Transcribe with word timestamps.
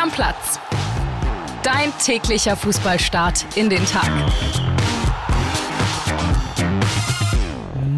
Stammplatz. 0.00 0.58
Dein 1.62 1.92
täglicher 2.02 2.56
Fußballstart 2.56 3.44
in 3.54 3.68
den 3.68 3.84
Tag. 3.84 4.08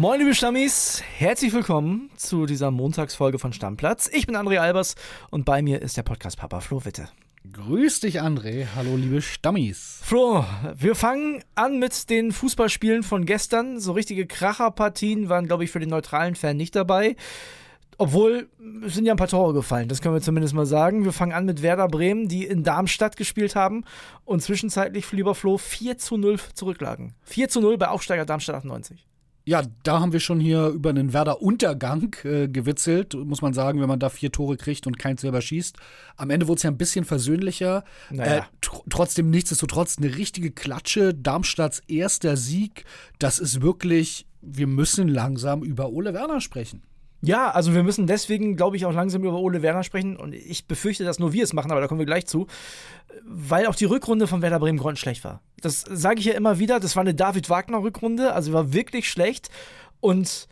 Moin 0.01 0.19
liebe 0.19 0.35
Stammis, 0.35 1.01
herzlich 1.17 1.53
willkommen 1.53 2.09
zu 2.17 2.45
dieser 2.45 2.71
Montagsfolge 2.71 3.39
von 3.39 3.53
Stammplatz. 3.53 4.09
Ich 4.11 4.27
bin 4.27 4.35
André 4.35 4.57
Albers 4.57 4.95
und 5.29 5.45
bei 5.45 5.61
mir 5.61 5.81
ist 5.81 5.95
der 5.95 6.03
Podcast 6.03 6.37
Papa 6.37 6.59
Flo 6.59 6.83
Witte. 6.83 7.07
Grüß 7.49 8.01
dich, 8.01 8.21
André. 8.21 8.67
Hallo, 8.75 8.97
liebe 8.97 9.21
Stammis. 9.21 10.01
Flo, 10.03 10.43
wir 10.75 10.95
fangen 10.95 11.41
an 11.55 11.79
mit 11.79 12.09
den 12.09 12.33
Fußballspielen 12.33 13.03
von 13.03 13.25
gestern. 13.25 13.79
So 13.79 13.93
richtige 13.93 14.27
Kracherpartien 14.27 15.29
waren, 15.29 15.47
glaube 15.47 15.63
ich, 15.63 15.71
für 15.71 15.79
den 15.79 15.89
neutralen 15.89 16.35
Fan 16.35 16.57
nicht 16.57 16.75
dabei. 16.75 17.15
Obwohl, 17.97 18.49
es 18.85 18.95
sind 18.95 19.05
ja 19.05 19.13
ein 19.13 19.17
paar 19.17 19.27
Tore 19.27 19.53
gefallen, 19.53 19.87
das 19.87 20.01
können 20.01 20.15
wir 20.15 20.21
zumindest 20.21 20.53
mal 20.53 20.65
sagen. 20.65 21.05
Wir 21.05 21.13
fangen 21.13 21.33
an 21.33 21.45
mit 21.45 21.61
Werder 21.61 21.87
Bremen, 21.87 22.27
die 22.27 22.45
in 22.45 22.63
Darmstadt 22.63 23.17
gespielt 23.17 23.55
haben 23.55 23.83
und 24.25 24.41
zwischenzeitlich, 24.41 25.11
lieber 25.11 25.35
Flo, 25.35 25.57
4 25.57 25.97
zu 25.97 26.17
0 26.17 26.39
zurücklagen. 26.53 27.13
4 27.23 27.49
zu 27.49 27.61
0 27.61 27.77
bei 27.77 27.87
Aufsteiger 27.89 28.25
Darmstadt 28.25 28.55
98. 28.55 29.07
Ja, 29.45 29.63
da 29.83 29.99
haben 29.99 30.13
wir 30.13 30.21
schon 30.21 30.39
hier 30.39 30.67
über 30.67 30.89
einen 30.89 31.11
Werder-Untergang 31.11 32.15
äh, 32.23 32.47
gewitzelt, 32.47 33.13
muss 33.13 33.41
man 33.41 33.53
sagen, 33.53 33.81
wenn 33.81 33.89
man 33.89 33.99
da 33.99 34.07
vier 34.09 34.31
Tore 34.31 34.55
kriegt 34.55 34.87
und 34.87 34.97
keins 34.97 35.19
selber 35.19 35.41
schießt. 35.41 35.75
Am 36.15 36.29
Ende 36.29 36.47
wurde 36.47 36.57
es 36.57 36.63
ja 36.63 36.71
ein 36.71 36.77
bisschen 36.77 37.03
versöhnlicher. 37.03 37.83
Naja. 38.09 38.37
Äh, 38.37 38.41
tr 38.61 38.81
trotzdem 38.89 39.29
nichtsdestotrotz 39.29 39.97
eine 39.97 40.15
richtige 40.15 40.51
Klatsche. 40.51 41.13
Darmstadts 41.13 41.79
erster 41.89 42.37
Sieg. 42.37 42.85
Das 43.19 43.39
ist 43.39 43.61
wirklich, 43.61 44.27
wir 44.41 44.67
müssen 44.67 45.09
langsam 45.09 45.61
über 45.61 45.89
Ole 45.89 46.13
Werner 46.13 46.39
sprechen. 46.39 46.81
Ja, 47.25 47.51
also 47.51 47.73
wir 47.73 47.83
müssen 47.83 48.05
deswegen, 48.05 48.57
glaube 48.57 48.75
ich, 48.75 48.85
auch 48.85 48.93
langsam 48.93 49.23
über 49.23 49.39
Ole 49.39 49.61
Werner 49.61 49.83
sprechen. 49.83 50.17
Und 50.17 50.33
ich 50.33 50.67
befürchte, 50.67 51.05
dass 51.05 51.19
nur 51.19 51.31
wir 51.31 51.45
es 51.45 51.53
machen, 51.53 51.71
aber 51.71 51.79
da 51.79 51.87
kommen 51.87 51.99
wir 51.99 52.05
gleich 52.05 52.25
zu. 52.25 52.47
Weil 53.23 53.67
auch 53.67 53.75
die 53.75 53.85
Rückrunde 53.85 54.27
von 54.27 54.41
Werder 54.41 54.59
Bremen 54.59 54.77
grottenschlecht 54.77 55.23
war. 55.23 55.41
Das 55.61 55.85
sage 55.89 56.19
ich 56.19 56.25
ja 56.25 56.33
immer 56.33 56.59
wieder. 56.59 56.81
Das 56.81 56.97
war 56.97 57.01
eine 57.01 57.13
David-Wagner-Rückrunde, 57.13 58.33
also 58.33 58.51
war 58.51 58.73
wirklich 58.73 59.09
schlecht. 59.09 59.49
Und 60.01 60.49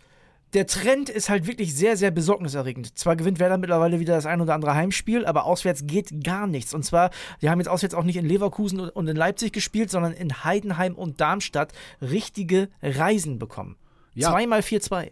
der 0.54 0.66
Trend 0.66 1.10
ist 1.10 1.30
halt 1.30 1.45
wirklich 1.45 1.76
sehr, 1.76 1.98
sehr 1.98 2.10
besorgniserregend. 2.10 2.98
Zwar 2.98 3.17
gewinnt 3.17 3.40
Werder 3.40 3.58
mittlerweile 3.58 4.00
wieder 4.00 4.16
das 4.16 4.26
ein 4.26 4.40
oder 4.40 4.54
andere 4.54 4.73
Heimspiel, 4.73 5.26
aber 5.26 5.45
auswärts 5.45 5.88
geht 5.88 6.23
gar 6.23 6.48
nichts. 6.48 6.73
Und 6.73 6.84
zwar, 6.84 7.10
die 7.42 7.50
haben 7.50 7.60
jetzt 7.60 7.67
auswärts 7.67 7.95
auch 7.95 8.06
nicht 8.06 8.17
in 8.17 8.26
Leverkusen 8.26 8.80
und 8.80 9.08
in 9.10 9.17
Leipzig 9.17 9.52
gespielt, 9.52 9.90
sondern 9.90 10.14
in 10.14 10.45
Heidenheim 10.45 10.95
und 10.95 11.20
Darmstadt 11.20 11.73
richtige 12.02 12.70
Reisen 12.82 13.40
bekommen. 13.40 13.76
Ja. 14.14 14.30
Zweimal 14.30 14.62
4-2 14.62 15.12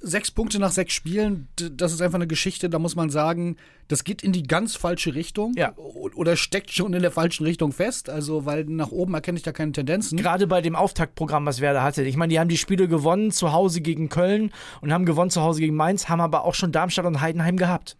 sechs 0.00 0.30
Punkte 0.30 0.58
nach 0.58 0.70
sechs 0.70 0.94
Spielen, 0.94 1.48
das 1.56 1.92
ist 1.92 2.00
einfach 2.00 2.16
eine 2.16 2.26
Geschichte, 2.26 2.68
da 2.70 2.78
muss 2.78 2.96
man 2.96 3.10
sagen, 3.10 3.56
das 3.88 4.04
geht 4.04 4.22
in 4.22 4.32
die 4.32 4.42
ganz 4.42 4.76
falsche 4.76 5.14
Richtung 5.14 5.54
ja. 5.56 5.74
oder 5.76 6.36
steckt 6.36 6.72
schon 6.72 6.92
in 6.92 7.02
der 7.02 7.10
falschen 7.10 7.44
Richtung 7.44 7.72
fest. 7.72 8.10
Also, 8.10 8.46
weil 8.46 8.64
nach 8.64 8.90
oben 8.90 9.14
erkenne 9.14 9.38
ich 9.38 9.44
da 9.44 9.52
keine 9.52 9.72
Tendenzen. 9.72 10.18
Gerade 10.18 10.46
bei 10.46 10.60
dem 10.60 10.76
Auftaktprogramm, 10.76 11.46
was 11.46 11.60
Werder 11.60 11.82
hatte. 11.82 12.02
Ich 12.02 12.16
meine, 12.16 12.30
die 12.30 12.40
haben 12.40 12.48
die 12.48 12.58
Spiele 12.58 12.88
gewonnen 12.88 13.30
zu 13.30 13.52
Hause 13.52 13.80
gegen 13.80 14.08
Köln 14.08 14.52
und 14.80 14.92
haben 14.92 15.06
gewonnen 15.06 15.30
zu 15.30 15.42
Hause 15.42 15.60
gegen 15.60 15.76
Mainz, 15.76 16.08
haben 16.08 16.20
aber 16.20 16.44
auch 16.44 16.54
schon 16.54 16.72
Darmstadt 16.72 17.06
und 17.06 17.20
Heidenheim 17.20 17.56
gehabt. 17.56 17.96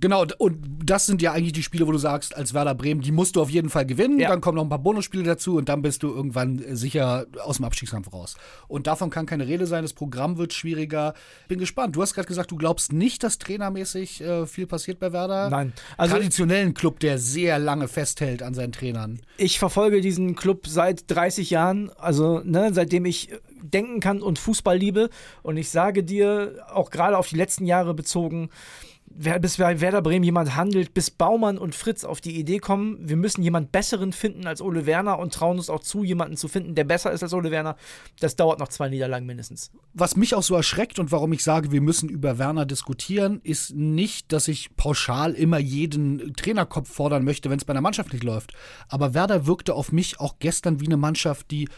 Genau, 0.00 0.24
und 0.38 0.58
das 0.84 1.06
sind 1.06 1.22
ja 1.22 1.32
eigentlich 1.32 1.52
die 1.52 1.62
Spiele, 1.62 1.86
wo 1.86 1.92
du 1.92 1.98
sagst, 1.98 2.36
als 2.36 2.54
Werder 2.54 2.74
Bremen, 2.74 3.00
die 3.00 3.12
musst 3.12 3.36
du 3.36 3.42
auf 3.42 3.50
jeden 3.50 3.68
Fall 3.68 3.84
gewinnen. 3.86 4.18
Ja. 4.18 4.28
Dann 4.28 4.40
kommen 4.40 4.56
noch 4.56 4.62
ein 4.62 4.68
paar 4.68 4.78
Bonusspiele 4.78 5.24
dazu 5.24 5.56
und 5.56 5.68
dann 5.68 5.82
bist 5.82 6.02
du 6.02 6.08
irgendwann 6.08 6.62
äh, 6.62 6.76
sicher 6.76 7.26
aus 7.44 7.56
dem 7.56 7.64
Abstiegskampf 7.64 8.12
raus. 8.12 8.36
Und 8.68 8.86
davon 8.86 9.10
kann 9.10 9.26
keine 9.26 9.46
Rede 9.46 9.66
sein. 9.66 9.82
Das 9.82 9.92
Programm 9.92 10.38
wird 10.38 10.52
schwieriger. 10.52 11.14
Bin 11.48 11.58
gespannt. 11.58 11.96
Du 11.96 12.02
hast 12.02 12.14
gerade 12.14 12.28
gesagt, 12.28 12.50
du 12.50 12.56
glaubst 12.56 12.92
nicht, 12.92 13.22
dass 13.22 13.38
trainermäßig 13.38 14.20
äh, 14.20 14.46
viel 14.46 14.66
passiert 14.66 14.98
bei 15.00 15.12
Werder. 15.12 15.50
Nein. 15.50 15.72
Also 15.96 16.14
Traditionellen 16.14 16.74
Club, 16.74 17.00
der 17.00 17.18
sehr 17.18 17.58
lange 17.58 17.88
festhält 17.88 18.42
an 18.42 18.54
seinen 18.54 18.72
Trainern. 18.72 19.20
Ich 19.36 19.58
verfolge 19.58 20.00
diesen 20.00 20.36
Club 20.36 20.66
seit 20.66 21.10
30 21.10 21.50
Jahren, 21.50 21.90
also 21.98 22.40
ne, 22.44 22.70
seitdem 22.72 23.04
ich 23.04 23.30
denken 23.62 24.00
kann 24.00 24.22
und 24.22 24.38
Fußball 24.38 24.76
liebe. 24.76 25.10
Und 25.42 25.56
ich 25.56 25.70
sage 25.70 26.04
dir, 26.04 26.66
auch 26.72 26.90
gerade 26.90 27.18
auf 27.18 27.28
die 27.28 27.36
letzten 27.36 27.66
Jahre 27.66 27.94
bezogen, 27.94 28.50
bis 29.18 29.56
bei 29.56 29.80
Werder 29.80 30.00
Bremen 30.00 30.24
jemand 30.24 30.54
handelt, 30.54 30.94
bis 30.94 31.10
Baumann 31.10 31.58
und 31.58 31.74
Fritz 31.74 32.04
auf 32.04 32.20
die 32.20 32.38
Idee 32.38 32.58
kommen, 32.58 32.96
wir 33.00 33.16
müssen 33.16 33.42
jemand 33.42 33.72
Besseren 33.72 34.12
finden 34.12 34.46
als 34.46 34.62
Ole 34.62 34.86
Werner 34.86 35.18
und 35.18 35.34
trauen 35.34 35.58
uns 35.58 35.70
auch 35.70 35.80
zu, 35.80 36.04
jemanden 36.04 36.36
zu 36.36 36.46
finden, 36.46 36.76
der 36.76 36.84
besser 36.84 37.10
ist 37.10 37.24
als 37.24 37.32
Ole 37.32 37.50
Werner. 37.50 37.76
Das 38.20 38.36
dauert 38.36 38.60
noch 38.60 38.68
zwei 38.68 38.88
Niederlagen 38.88 39.26
mindestens. 39.26 39.72
Was 39.92 40.16
mich 40.16 40.36
auch 40.36 40.42
so 40.44 40.54
erschreckt 40.54 41.00
und 41.00 41.10
warum 41.10 41.32
ich 41.32 41.42
sage, 41.42 41.72
wir 41.72 41.80
müssen 41.80 42.08
über 42.08 42.38
Werner 42.38 42.64
diskutieren, 42.64 43.40
ist 43.42 43.74
nicht, 43.74 44.32
dass 44.32 44.46
ich 44.46 44.76
pauschal 44.76 45.32
immer 45.34 45.58
jeden 45.58 46.34
Trainerkopf 46.34 46.88
fordern 46.88 47.24
möchte, 47.24 47.50
wenn 47.50 47.58
es 47.58 47.64
bei 47.64 47.72
einer 47.72 47.80
Mannschaft 47.80 48.12
nicht 48.12 48.24
läuft. 48.24 48.52
Aber 48.88 49.14
Werder 49.14 49.46
wirkte 49.46 49.74
auf 49.74 49.90
mich 49.90 50.20
auch 50.20 50.36
gestern 50.38 50.80
wie 50.80 50.86
eine 50.86 50.96
Mannschaft, 50.96 51.50
die 51.50 51.68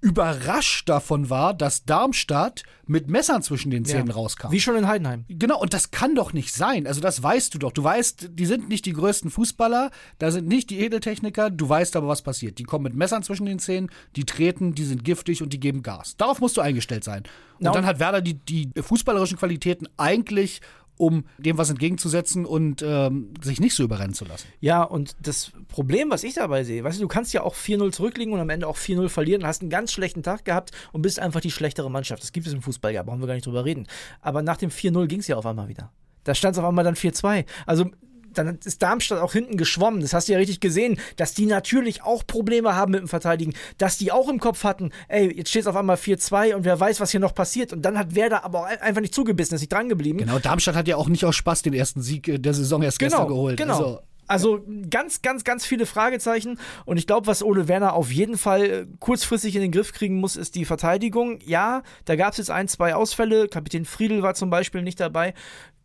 überrascht 0.00 0.88
davon 0.88 1.30
war, 1.30 1.54
dass 1.54 1.84
Darmstadt 1.84 2.62
mit 2.86 3.08
Messern 3.08 3.42
zwischen 3.42 3.70
den 3.70 3.84
Zähnen 3.84 4.08
Ja. 4.08 4.14
rauskam. 4.14 4.50
Wie 4.50 4.60
schon 4.60 4.76
in 4.76 4.86
Heidenheim. 4.88 5.24
Genau, 5.28 5.60
und 5.60 5.74
das 5.74 5.90
kann 5.90 6.14
doch 6.14 6.32
nicht 6.32 6.54
sein. 6.54 6.86
Also 6.86 7.00
das 7.00 7.22
weißt 7.22 7.52
du 7.54 7.58
doch. 7.58 7.72
Du 7.72 7.84
weißt, 7.84 8.30
die 8.32 8.46
sind 8.46 8.68
nicht 8.68 8.86
die 8.86 8.92
größten 8.94 9.30
Fußballer, 9.30 9.90
da 10.18 10.30
sind 10.30 10.48
nicht 10.48 10.70
die 10.70 10.80
Edeltechniker, 10.80 11.50
du 11.50 11.68
weißt 11.68 11.96
aber, 11.96 12.08
was 12.08 12.22
passiert. 12.22 12.58
Die 12.58 12.64
kommen 12.64 12.84
mit 12.84 12.94
Messern 12.94 13.22
zwischen 13.22 13.46
den 13.46 13.58
Zähnen, 13.58 13.90
die 14.16 14.24
treten, 14.24 14.74
die 14.74 14.84
sind 14.84 15.04
giftig 15.04 15.42
und 15.42 15.52
die 15.52 15.60
geben 15.60 15.82
Gas. 15.82 16.16
Darauf 16.16 16.40
musst 16.40 16.56
du 16.56 16.60
eingestellt 16.60 17.04
sein. 17.04 17.24
Und 17.60 17.66
und- 17.66 17.74
dann 17.76 17.86
hat 17.86 17.98
Werder 18.00 18.20
die, 18.22 18.34
die 18.34 18.70
fußballerischen 18.80 19.36
Qualitäten 19.38 19.86
eigentlich, 19.96 20.60
um 20.98 21.24
dem 21.38 21.56
was 21.56 21.70
entgegenzusetzen 21.70 22.44
und 22.44 22.82
ähm, 22.86 23.32
sich 23.40 23.60
nicht 23.60 23.74
so 23.74 23.82
überrennen 23.82 24.14
zu 24.14 24.24
lassen. 24.24 24.46
Ja, 24.60 24.82
und 24.82 25.16
das 25.22 25.52
Problem, 25.68 26.10
was 26.10 26.24
ich 26.24 26.34
dabei 26.34 26.64
sehe, 26.64 26.84
weißt 26.84 26.98
du, 26.98 27.02
du 27.02 27.08
kannst 27.08 27.32
ja 27.32 27.42
auch 27.42 27.54
4-0 27.54 27.92
zurückliegen 27.92 28.34
und 28.34 28.40
am 28.40 28.50
Ende 28.50 28.66
auch 28.66 28.76
4-0 28.76 29.08
verlieren, 29.08 29.46
hast 29.46 29.62
einen 29.62 29.70
ganz 29.70 29.92
schlechten 29.92 30.22
Tag 30.22 30.44
gehabt 30.44 30.72
und 30.92 31.02
bist 31.02 31.18
einfach 31.18 31.40
die 31.40 31.50
schlechtere 31.50 31.90
Mannschaft. 31.90 32.22
Das 32.22 32.32
gibt 32.32 32.46
es 32.46 32.52
im 32.52 32.60
Fußball, 32.62 32.92
ja, 32.92 33.02
brauchen 33.02 33.20
wir 33.20 33.26
gar 33.26 33.34
nicht 33.34 33.46
drüber 33.46 33.64
reden. 33.64 33.86
Aber 34.20 34.42
nach 34.42 34.56
dem 34.56 34.70
4-0 34.70 35.06
ging 35.06 35.20
es 35.20 35.28
ja 35.28 35.36
auf 35.36 35.46
einmal 35.46 35.68
wieder. 35.68 35.92
Da 36.24 36.34
stand 36.34 36.56
es 36.56 36.58
auf 36.58 36.64
einmal 36.66 36.84
dann 36.84 36.94
4-2. 36.94 37.46
Also 37.64 37.90
dann 38.38 38.58
ist 38.64 38.82
Darmstadt 38.82 39.20
auch 39.20 39.32
hinten 39.32 39.56
geschwommen. 39.56 40.00
Das 40.00 40.12
hast 40.12 40.28
du 40.28 40.32
ja 40.32 40.38
richtig 40.38 40.60
gesehen, 40.60 40.98
dass 41.16 41.34
die 41.34 41.46
natürlich 41.46 42.02
auch 42.02 42.26
Probleme 42.26 42.74
haben 42.74 42.92
mit 42.92 43.00
dem 43.00 43.08
Verteidigen, 43.08 43.52
dass 43.76 43.98
die 43.98 44.12
auch 44.12 44.28
im 44.28 44.38
Kopf 44.40 44.64
hatten, 44.64 44.90
ey, 45.08 45.30
jetzt 45.36 45.50
steht 45.50 45.62
es 45.62 45.66
auf 45.66 45.76
einmal 45.76 45.96
4-2 45.96 46.54
und 46.54 46.64
wer 46.64 46.78
weiß, 46.78 47.00
was 47.00 47.10
hier 47.10 47.20
noch 47.20 47.34
passiert. 47.34 47.72
Und 47.72 47.82
dann 47.82 47.98
hat 47.98 48.14
Werder 48.14 48.44
aber 48.44 48.60
auch 48.60 48.64
einfach 48.66 49.00
nicht 49.00 49.14
zugebissen, 49.14 49.54
ist 49.54 49.60
nicht 49.60 49.72
dran 49.72 49.88
geblieben. 49.88 50.18
Genau, 50.18 50.38
Darmstadt 50.38 50.76
hat 50.76 50.88
ja 50.88 50.96
auch 50.96 51.08
nicht 51.08 51.24
aus 51.24 51.36
Spaß 51.36 51.62
den 51.62 51.74
ersten 51.74 52.00
Sieg 52.02 52.28
äh, 52.28 52.38
der 52.38 52.54
Saison 52.54 52.82
erst 52.82 52.98
Genau, 52.98 53.10
gestern 53.10 53.28
geholt. 53.28 53.56
genau. 53.56 53.74
Also, 53.74 54.00
Also 54.28 54.64
ganz, 54.90 55.22
ganz, 55.22 55.42
ganz 55.42 55.64
viele 55.64 55.86
Fragezeichen. 55.86 56.60
Und 56.84 56.98
ich 56.98 57.06
glaube, 57.06 57.26
was 57.26 57.42
Ole 57.42 57.66
Werner 57.66 57.94
auf 57.94 58.12
jeden 58.12 58.38
Fall 58.38 58.64
äh, 58.64 58.86
kurzfristig 59.00 59.56
in 59.56 59.62
den 59.62 59.72
Griff 59.72 59.92
kriegen 59.92 60.20
muss, 60.20 60.36
ist 60.36 60.54
die 60.54 60.66
Verteidigung. 60.66 61.40
Ja, 61.44 61.82
da 62.04 62.14
gab 62.14 62.32
es 62.32 62.38
jetzt 62.38 62.50
ein, 62.50 62.68
zwei 62.68 62.94
Ausfälle. 62.94 63.48
Kapitän 63.48 63.86
Friedel 63.86 64.22
war 64.22 64.34
zum 64.34 64.50
Beispiel 64.50 64.82
nicht 64.82 65.00
dabei. 65.00 65.34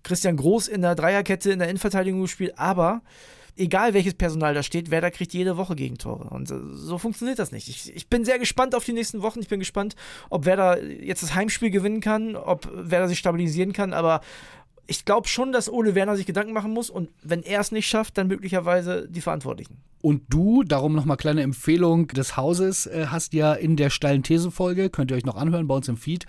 Christian 0.03 0.35
Groß 0.35 0.67
in 0.67 0.81
der 0.81 0.95
Dreierkette 0.95 1.51
in 1.51 1.59
der 1.59 1.69
Innenverteidigung 1.69 2.21
gespielt. 2.21 2.59
Aber 2.59 3.01
egal 3.55 3.93
welches 3.93 4.15
Personal 4.15 4.53
da 4.53 4.63
steht, 4.63 4.91
Werder 4.91 5.11
kriegt 5.11 5.33
jede 5.33 5.57
Woche 5.57 5.75
Gegentore. 5.75 6.25
Und 6.29 6.51
äh, 6.51 6.55
so 6.73 6.97
funktioniert 6.97 7.39
das 7.39 7.51
nicht. 7.51 7.69
Ich, 7.69 7.95
ich 7.95 8.07
bin 8.07 8.25
sehr 8.25 8.39
gespannt 8.39 8.75
auf 8.75 8.83
die 8.83 8.93
nächsten 8.93 9.21
Wochen. 9.21 9.39
Ich 9.39 9.47
bin 9.47 9.59
gespannt, 9.59 9.95
ob 10.29 10.45
Werder 10.45 10.83
jetzt 10.83 11.23
das 11.23 11.35
Heimspiel 11.35 11.69
gewinnen 11.69 12.01
kann, 12.01 12.35
ob 12.35 12.69
Werder 12.73 13.07
sich 13.07 13.19
stabilisieren 13.19 13.73
kann. 13.73 13.93
Aber 13.93 14.21
ich 14.87 15.05
glaube 15.05 15.27
schon, 15.27 15.51
dass 15.51 15.71
Ole 15.71 15.95
Werner 15.95 16.15
sich 16.15 16.25
Gedanken 16.25 16.53
machen 16.53 16.73
muss 16.73 16.89
und 16.89 17.09
wenn 17.21 17.43
er 17.43 17.61
es 17.61 17.71
nicht 17.71 17.87
schafft, 17.87 18.17
dann 18.17 18.27
möglicherweise 18.27 19.07
die 19.09 19.21
Verantwortlichen. 19.21 19.77
Und 20.01 20.23
du, 20.29 20.63
darum 20.63 20.93
nochmal 20.93 21.17
kleine 21.17 21.41
Empfehlung 21.41 22.07
des 22.07 22.35
Hauses, 22.35 22.87
äh, 22.87 23.07
hast 23.07 23.33
ja 23.33 23.53
in 23.53 23.77
der 23.77 23.89
steilen 23.89 24.23
These-Folge, 24.23 24.89
könnt 24.89 25.11
ihr 25.11 25.17
euch 25.17 25.25
noch 25.25 25.37
anhören 25.37 25.67
bei 25.67 25.75
uns 25.75 25.87
im 25.87 25.95
Feed, 25.97 26.25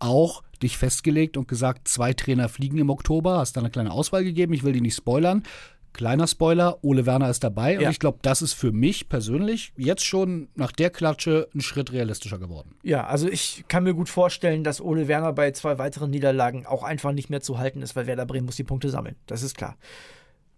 auch 0.00 0.42
dich 0.62 0.76
festgelegt 0.76 1.36
und 1.36 1.46
gesagt, 1.46 1.86
zwei 1.86 2.12
Trainer 2.12 2.48
fliegen 2.48 2.78
im 2.78 2.90
Oktober, 2.90 3.38
hast 3.38 3.56
da 3.56 3.60
eine 3.60 3.70
kleine 3.70 3.92
Auswahl 3.92 4.24
gegeben, 4.24 4.52
ich 4.52 4.64
will 4.64 4.72
die 4.72 4.80
nicht 4.80 4.96
spoilern. 4.96 5.44
Kleiner 5.92 6.26
Spoiler, 6.26 6.78
Ole 6.82 7.04
Werner 7.04 7.28
ist 7.28 7.44
dabei 7.44 7.76
und 7.76 7.82
Ja. 7.82 7.90
ich 7.90 7.98
glaube, 7.98 8.18
das 8.22 8.40
ist 8.40 8.54
für 8.54 8.72
mich 8.72 9.08
persönlich 9.10 9.72
jetzt 9.76 10.04
schon 10.04 10.48
nach 10.54 10.72
der 10.72 10.88
Klatsche 10.90 11.48
ein 11.54 11.60
Schritt 11.60 11.92
realistischer 11.92 12.38
geworden. 12.38 12.74
Ja, 12.82 13.06
also 13.06 13.28
ich 13.28 13.64
kann 13.68 13.84
mir 13.84 13.92
gut 13.94 14.08
vorstellen, 14.08 14.64
dass 14.64 14.80
Ole 14.80 15.06
Werner 15.08 15.32
bei 15.32 15.50
zwei 15.50 15.78
weiteren 15.78 16.10
Niederlagen 16.10 16.64
auch 16.66 16.82
einfach 16.82 17.12
nicht 17.12 17.28
mehr 17.28 17.40
zu 17.42 17.58
halten 17.58 17.82
ist, 17.82 17.94
weil 17.94 18.06
Werder 18.06 18.24
Bremen 18.26 18.46
muss 18.46 18.56
die 18.56 18.64
Punkte 18.64 18.88
sammeln. 18.88 19.16
Das 19.26 19.42
ist 19.42 19.56
klar. 19.56 19.76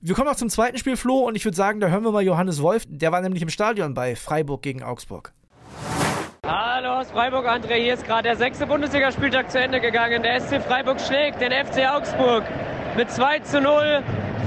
Wir 0.01 0.15
kommen 0.15 0.29
noch 0.29 0.37
zum 0.37 0.51
zweiten 0.51 0.77
Spiel, 0.79 0.97
Flo, 0.97 1.21
und 1.21 1.35
ich 1.35 1.45
würde 1.45 1.57
sagen, 1.57 1.81
da 1.81 1.89
hören 1.89 2.05
wir 2.05 2.13
mal 2.13 2.23
Johannes 2.23 2.61
Wolf. 2.61 2.85
Der 2.89 3.11
war 3.11 3.21
nämlich 3.23 3.43
im 3.43 3.49
Stadion 3.49 3.95
bei 3.95 4.15
Freiburg 4.17 4.63
gegen 4.63 4.83
Augsburg. 4.83 5.33
Hallo 6.47 7.01
aus 7.01 7.11
Freiburg, 7.11 7.47
André. 7.47 7.77
Hier 7.83 7.95
ist 7.95 8.05
gerade 8.05 8.25
der 8.25 8.37
sechste 8.37 8.67
Bundesligaspieltag 8.67 9.51
zu 9.51 9.59
Ende 9.59 9.81
gegangen. 9.81 10.23
Der 10.23 10.39
SC 10.41 10.61
Freiburg 10.63 11.01
schlägt 11.01 11.41
den 11.41 11.51
FC 11.53 11.89
Augsburg 11.91 12.45
mit 12.97 13.11
2 13.11 13.39
zu 13.41 13.61
0. 13.63 14.03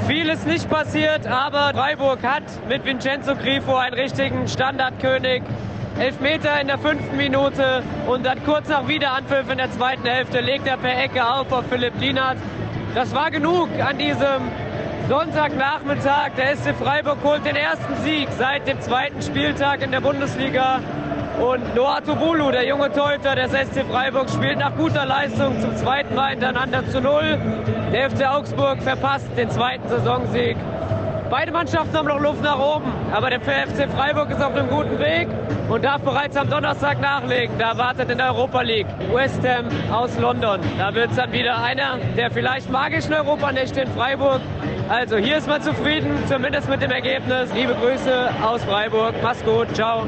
Vieles 0.05 0.45
nicht 0.45 0.69
passiert, 0.69 1.25
aber 1.27 1.71
Freiburg 1.73 2.23
hat 2.23 2.43
mit 2.67 2.85
Vincenzo 2.85 3.35
Grifo 3.35 3.75
einen 3.75 3.93
richtigen 3.93 4.47
Standardkönig. 4.47 5.43
Elfmeter 5.99 6.61
in 6.61 6.67
der 6.67 6.77
fünften 6.77 7.17
Minute 7.17 7.81
und 8.05 8.25
dann 8.25 8.43
kurz 8.43 8.69
nach 8.69 8.87
Wiederanpfiff 8.87 9.49
in 9.49 9.57
der 9.57 9.71
zweiten 9.71 10.05
Hälfte 10.05 10.41
legt 10.41 10.67
er 10.67 10.77
per 10.77 10.95
Ecke 10.95 11.27
auf 11.27 11.51
auf 11.51 11.65
Philipp 11.69 11.99
Lienert. 11.99 12.37
Das 12.93 13.15
war 13.15 13.31
genug 13.31 13.69
an 13.79 13.97
diesem 13.97 14.51
Sonntagnachmittag, 15.09 16.31
der 16.37 16.55
SC 16.55 16.75
Freiburg 16.75 17.17
holt 17.23 17.45
den 17.45 17.55
ersten 17.55 17.95
Sieg 18.03 18.27
seit 18.37 18.67
dem 18.67 18.79
zweiten 18.81 19.21
Spieltag 19.21 19.81
in 19.81 19.91
der 19.91 20.01
Bundesliga. 20.01 20.81
Und 21.39 21.75
Noah 21.75 22.01
Tobulu, 22.03 22.51
der 22.51 22.65
junge 22.65 22.91
Torhüter 22.91 23.35
des 23.35 23.51
SC 23.51 23.85
Freiburg, 23.89 24.27
spielt 24.29 24.57
nach 24.57 24.75
guter 24.75 25.05
Leistung 25.05 25.59
zum 25.61 25.75
zweiten 25.75 26.15
Mal 26.15 26.31
hintereinander 26.31 26.87
zu 26.89 26.99
Null. 26.99 27.37
Der 27.93 28.09
FC 28.09 28.25
Augsburg 28.25 28.81
verpasst 28.81 29.27
den 29.37 29.49
zweiten 29.51 29.87
Saisonsieg. 29.87 30.57
Beide 31.29 31.51
Mannschaften 31.51 31.95
haben 31.95 32.07
noch 32.07 32.19
Luft 32.19 32.41
nach 32.41 32.57
oben, 32.57 32.91
aber 33.11 33.29
der 33.29 33.41
FC 33.41 33.87
Freiburg 33.91 34.31
ist 34.31 34.41
auf 34.41 34.55
einem 34.55 34.69
guten 34.69 34.97
Weg 34.97 35.27
und 35.69 35.83
darf 35.83 36.01
bereits 36.01 36.37
am 36.37 36.49
Donnerstag 36.49 37.01
nachlegen. 37.01 37.53
Da 37.59 37.77
wartet 37.77 38.09
in 38.09 38.17
der 38.17 38.33
Europa 38.33 38.61
League 38.61 38.87
West 39.13 39.41
Ham 39.47 39.67
aus 39.93 40.17
London. 40.17 40.59
Da 40.77 40.95
wird 40.95 41.11
es 41.11 41.17
dann 41.17 41.31
wieder 41.31 41.61
einer 41.61 41.99
der 42.15 42.31
vielleicht 42.31 42.71
magischen 42.71 43.13
Europanächte 43.13 43.81
in 43.81 43.89
Freiburg. 43.89 44.41
Also 44.89 45.17
hier 45.17 45.37
ist 45.37 45.47
man 45.47 45.61
zufrieden, 45.61 46.17
zumindest 46.27 46.69
mit 46.69 46.81
dem 46.81 46.91
Ergebnis. 46.91 47.53
Liebe 47.53 47.75
Grüße 47.75 48.29
aus 48.41 48.63
Freiburg. 48.63 49.13
Mach's 49.21 49.43
gut. 49.43 49.75
Ciao. 49.75 50.03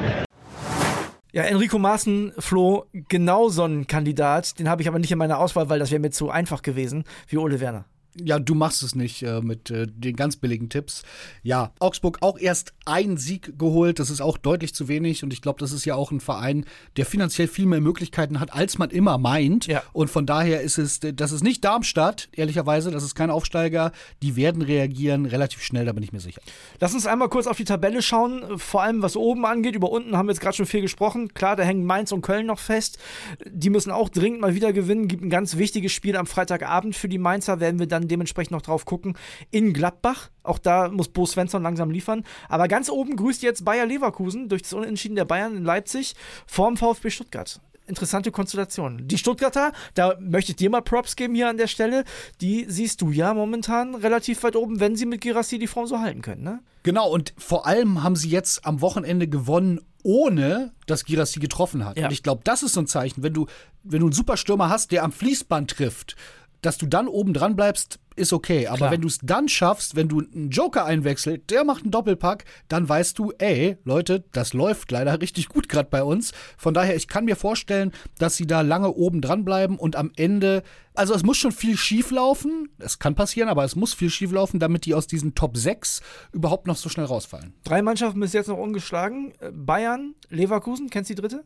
Ja, 1.31 1.43
Enrico 1.43 1.77
Maaßen, 1.77 2.33
Flo, 2.39 2.85
genau 2.91 3.49
so 3.49 3.63
ein 3.63 3.85
Kandidat. 3.85 4.57
Den 4.57 4.67
habe 4.67 4.81
ich 4.81 4.87
aber 4.87 4.97
nicht 4.97 5.11
in 5.11 5.19
meiner 5.19 5.37
Auswahl, 5.37 5.69
weil 5.69 5.77
das 5.77 5.91
wäre 5.91 5.99
mir 5.99 6.09
zu 6.09 6.31
einfach 6.31 6.63
gewesen, 6.63 7.03
wie 7.27 7.37
Ole 7.37 7.59
Werner. 7.59 7.85
Ja, 8.15 8.39
du 8.39 8.55
machst 8.55 8.81
es 8.81 8.95
nicht 8.95 9.21
äh, 9.21 9.41
mit 9.41 9.69
äh, 9.69 9.87
den 9.87 10.15
ganz 10.15 10.35
billigen 10.35 10.69
Tipps. 10.69 11.03
Ja, 11.43 11.71
Augsburg 11.79 12.17
auch 12.21 12.39
erst 12.39 12.73
einen 12.85 13.17
Sieg 13.17 13.57
geholt. 13.59 13.99
Das 13.99 14.09
ist 14.09 14.19
auch 14.19 14.37
deutlich 14.37 14.73
zu 14.73 14.87
wenig. 14.87 15.23
Und 15.23 15.31
ich 15.31 15.41
glaube, 15.41 15.59
das 15.59 15.71
ist 15.71 15.85
ja 15.85 15.95
auch 15.95 16.11
ein 16.11 16.19
Verein, 16.19 16.65
der 16.97 17.05
finanziell 17.05 17.47
viel 17.47 17.67
mehr 17.67 17.81
Möglichkeiten 17.81 18.39
hat, 18.39 18.53
als 18.53 18.77
man 18.77 18.89
immer 18.89 19.17
meint. 19.17 19.67
Ja. 19.67 19.83
Und 19.93 20.09
von 20.09 20.25
daher 20.25 20.61
ist 20.61 20.77
es, 20.77 20.99
das 20.99 21.31
ist 21.31 21.43
nicht 21.43 21.63
Darmstadt, 21.63 22.29
ehrlicherweise. 22.31 22.89
Das 22.89 23.03
ist 23.03 23.13
kein 23.15 23.29
Aufsteiger. 23.29 23.91
Die 24.23 24.35
werden 24.35 24.61
reagieren 24.61 25.25
relativ 25.25 25.61
schnell, 25.63 25.85
da 25.85 25.93
bin 25.93 26.03
ich 26.03 26.11
mir 26.11 26.19
sicher. 26.19 26.41
Lass 26.79 26.93
uns 26.93 27.05
einmal 27.05 27.29
kurz 27.29 27.45
auf 27.45 27.57
die 27.57 27.65
Tabelle 27.65 28.01
schauen. 28.01 28.57
Vor 28.57 28.81
allem, 28.81 29.01
was 29.01 29.15
oben 29.15 29.45
angeht. 29.45 29.75
Über 29.75 29.91
unten 29.91 30.17
haben 30.17 30.27
wir 30.27 30.33
jetzt 30.33 30.41
gerade 30.41 30.57
schon 30.57 30.65
viel 30.65 30.81
gesprochen. 30.81 31.33
Klar, 31.33 31.55
da 31.55 31.63
hängen 31.63 31.85
Mainz 31.85 32.11
und 32.11 32.21
Köln 32.21 32.47
noch 32.47 32.59
fest. 32.59 32.97
Die 33.45 33.69
müssen 33.69 33.91
auch 33.91 34.09
dringend 34.09 34.41
mal 34.41 34.55
wieder 34.55 34.73
gewinnen. 34.73 35.07
Gibt 35.07 35.23
ein 35.23 35.29
ganz 35.29 35.57
wichtiges 35.57 35.91
Spiel 35.91 36.15
am 36.15 36.25
Freitagabend 36.25 36.95
für 36.95 37.07
die 37.07 37.17
Mainzer. 37.19 37.59
Werden 37.59 37.79
wir 37.79 37.87
dann 37.87 37.98
dementsprechend 38.07 38.51
noch 38.51 38.61
drauf 38.61 38.85
gucken. 38.85 39.17
In 39.51 39.73
Gladbach, 39.73 40.29
auch 40.43 40.59
da 40.59 40.89
muss 40.89 41.09
Bo 41.09 41.25
Svensson 41.25 41.63
langsam 41.63 41.91
liefern. 41.91 42.23
Aber 42.47 42.67
ganz 42.67 42.89
oben 42.89 43.15
grüßt 43.15 43.43
jetzt 43.43 43.65
Bayer 43.65 43.85
Leverkusen 43.85 44.49
durch 44.49 44.61
das 44.63 44.73
Unentschieden 44.73 45.15
der 45.15 45.25
Bayern 45.25 45.57
in 45.57 45.63
Leipzig 45.63 46.15
vorm 46.47 46.77
VfB 46.77 47.09
Stuttgart. 47.09 47.59
Interessante 47.89 48.29
Konstellation. 48.29 49.07
Die 49.07 49.17
Stuttgarter, 49.17 49.71
da 49.95 50.15
möchte 50.19 50.51
ich 50.51 50.57
dir 50.57 50.69
mal 50.69 50.81
Props 50.81 51.15
geben 51.15 51.33
hier 51.33 51.49
an 51.49 51.57
der 51.57 51.65
Stelle. 51.65 52.03
Die 52.39 52.65
siehst 52.69 53.01
du 53.01 53.09
ja 53.09 53.33
momentan 53.33 53.95
relativ 53.95 54.43
weit 54.43 54.55
oben, 54.55 54.79
wenn 54.79 54.95
sie 54.95 55.07
mit 55.07 55.21
Girassi 55.21 55.57
die 55.57 55.65
Form 55.65 55.87
so 55.87 55.99
halten 55.99 56.21
können, 56.21 56.43
ne? 56.43 56.59
Genau, 56.83 57.09
und 57.09 57.33
vor 57.37 57.65
allem 57.65 58.03
haben 58.03 58.15
sie 58.15 58.29
jetzt 58.29 58.63
am 58.65 58.81
Wochenende 58.81 59.27
gewonnen, 59.27 59.81
ohne 60.03 60.71
dass 60.85 61.03
Girassi 61.03 61.39
getroffen 61.39 61.83
hat. 61.83 61.97
Ja. 61.97 62.05
Und 62.05 62.13
ich 62.13 62.21
glaube, 62.23 62.41
das 62.43 62.63
ist 62.63 62.73
so 62.73 62.81
ein 62.81 62.87
Zeichen, 62.87 63.23
wenn 63.23 63.33
du, 63.33 63.47
wenn 63.83 63.99
du 63.99 64.05
einen 64.05 64.13
Superstürmer 64.13 64.69
hast, 64.69 64.91
der 64.91 65.03
am 65.03 65.11
Fließband 65.11 65.71
trifft, 65.71 66.15
dass 66.61 66.77
du 66.77 66.85
dann 66.85 67.07
oben 67.07 67.33
dran 67.33 67.55
bleibst, 67.55 67.99
ist 68.19 68.33
okay. 68.33 68.67
Aber 68.67 68.77
Klar. 68.77 68.91
wenn 68.91 69.01
du 69.01 69.07
es 69.07 69.19
dann 69.23 69.47
schaffst, 69.47 69.95
wenn 69.95 70.09
du 70.09 70.21
einen 70.21 70.49
Joker 70.49 70.85
einwechselt, 70.85 71.49
der 71.49 71.63
macht 71.63 71.83
einen 71.83 71.91
Doppelpack, 71.91 72.45
dann 72.67 72.87
weißt 72.87 73.17
du, 73.17 73.31
ey, 73.37 73.77
Leute, 73.85 74.25
das 74.33 74.53
läuft 74.53 74.91
leider 74.91 75.21
richtig 75.21 75.49
gut 75.49 75.69
gerade 75.69 75.89
bei 75.89 76.03
uns. 76.03 76.33
Von 76.57 76.73
daher, 76.73 76.95
ich 76.95 77.07
kann 77.07 77.25
mir 77.25 77.35
vorstellen, 77.35 77.91
dass 78.17 78.35
sie 78.35 78.45
da 78.45 78.61
lange 78.61 78.93
oben 78.93 79.21
dran 79.21 79.45
bleiben 79.45 79.77
und 79.77 79.95
am 79.95 80.11
Ende, 80.15 80.63
also 80.93 81.13
es 81.13 81.23
muss 81.23 81.37
schon 81.37 81.51
viel 81.51 81.77
schief 81.77 82.11
laufen. 82.11 82.69
Es 82.77 82.99
kann 82.99 83.15
passieren, 83.15 83.49
aber 83.49 83.63
es 83.63 83.75
muss 83.75 83.93
viel 83.93 84.09
schief 84.09 84.31
laufen, 84.31 84.59
damit 84.59 84.85
die 84.85 84.93
aus 84.93 85.07
diesen 85.07 85.35
Top 85.35 85.57
6 85.57 86.01
überhaupt 86.33 86.67
noch 86.67 86.75
so 86.75 86.89
schnell 86.89 87.05
rausfallen. 87.05 87.53
Drei 87.63 87.81
Mannschaften 87.81 88.19
bis 88.19 88.33
jetzt 88.33 88.47
noch 88.47 88.57
ungeschlagen. 88.57 89.33
Äh, 89.39 89.51
Bayern, 89.51 90.15
Leverkusen, 90.29 90.89
kennst 90.89 91.09
du 91.09 91.15
die 91.15 91.21
dritte? 91.21 91.43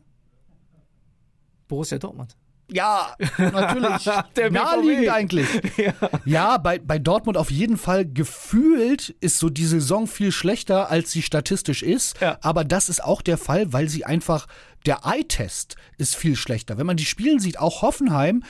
Borussia 1.68 1.98
Dortmund. 1.98 2.36
Ja, 2.70 3.14
natürlich. 3.38 4.08
Der 4.36 4.50
Naheliegend 4.50 5.08
eigentlich. 5.08 5.46
Ja, 6.24 6.56
bei, 6.58 6.78
bei 6.78 6.98
Dortmund 6.98 7.36
auf 7.36 7.50
jeden 7.50 7.76
Fall 7.76 8.06
gefühlt 8.06 9.10
ist 9.20 9.38
so 9.38 9.50
die 9.50 9.66
Saison 9.66 10.06
viel 10.06 10.32
schlechter, 10.32 10.90
als 10.90 11.12
sie 11.12 11.22
statistisch 11.22 11.82
ist. 11.82 12.20
Ja. 12.20 12.38
Aber 12.40 12.64
das 12.64 12.88
ist 12.88 13.02
auch 13.04 13.20
der 13.22 13.38
Fall, 13.38 13.72
weil 13.72 13.88
sie 13.88 14.04
einfach. 14.04 14.46
Der 14.86 15.00
Eye-Test 15.04 15.76
ist 15.96 16.14
viel 16.14 16.36
schlechter. 16.36 16.76
Wenn 16.76 16.86
man 16.86 16.98
die 16.98 17.06
Spielen 17.06 17.38
sieht, 17.40 17.58
auch 17.58 17.80
Hoffenheim, 17.80 18.42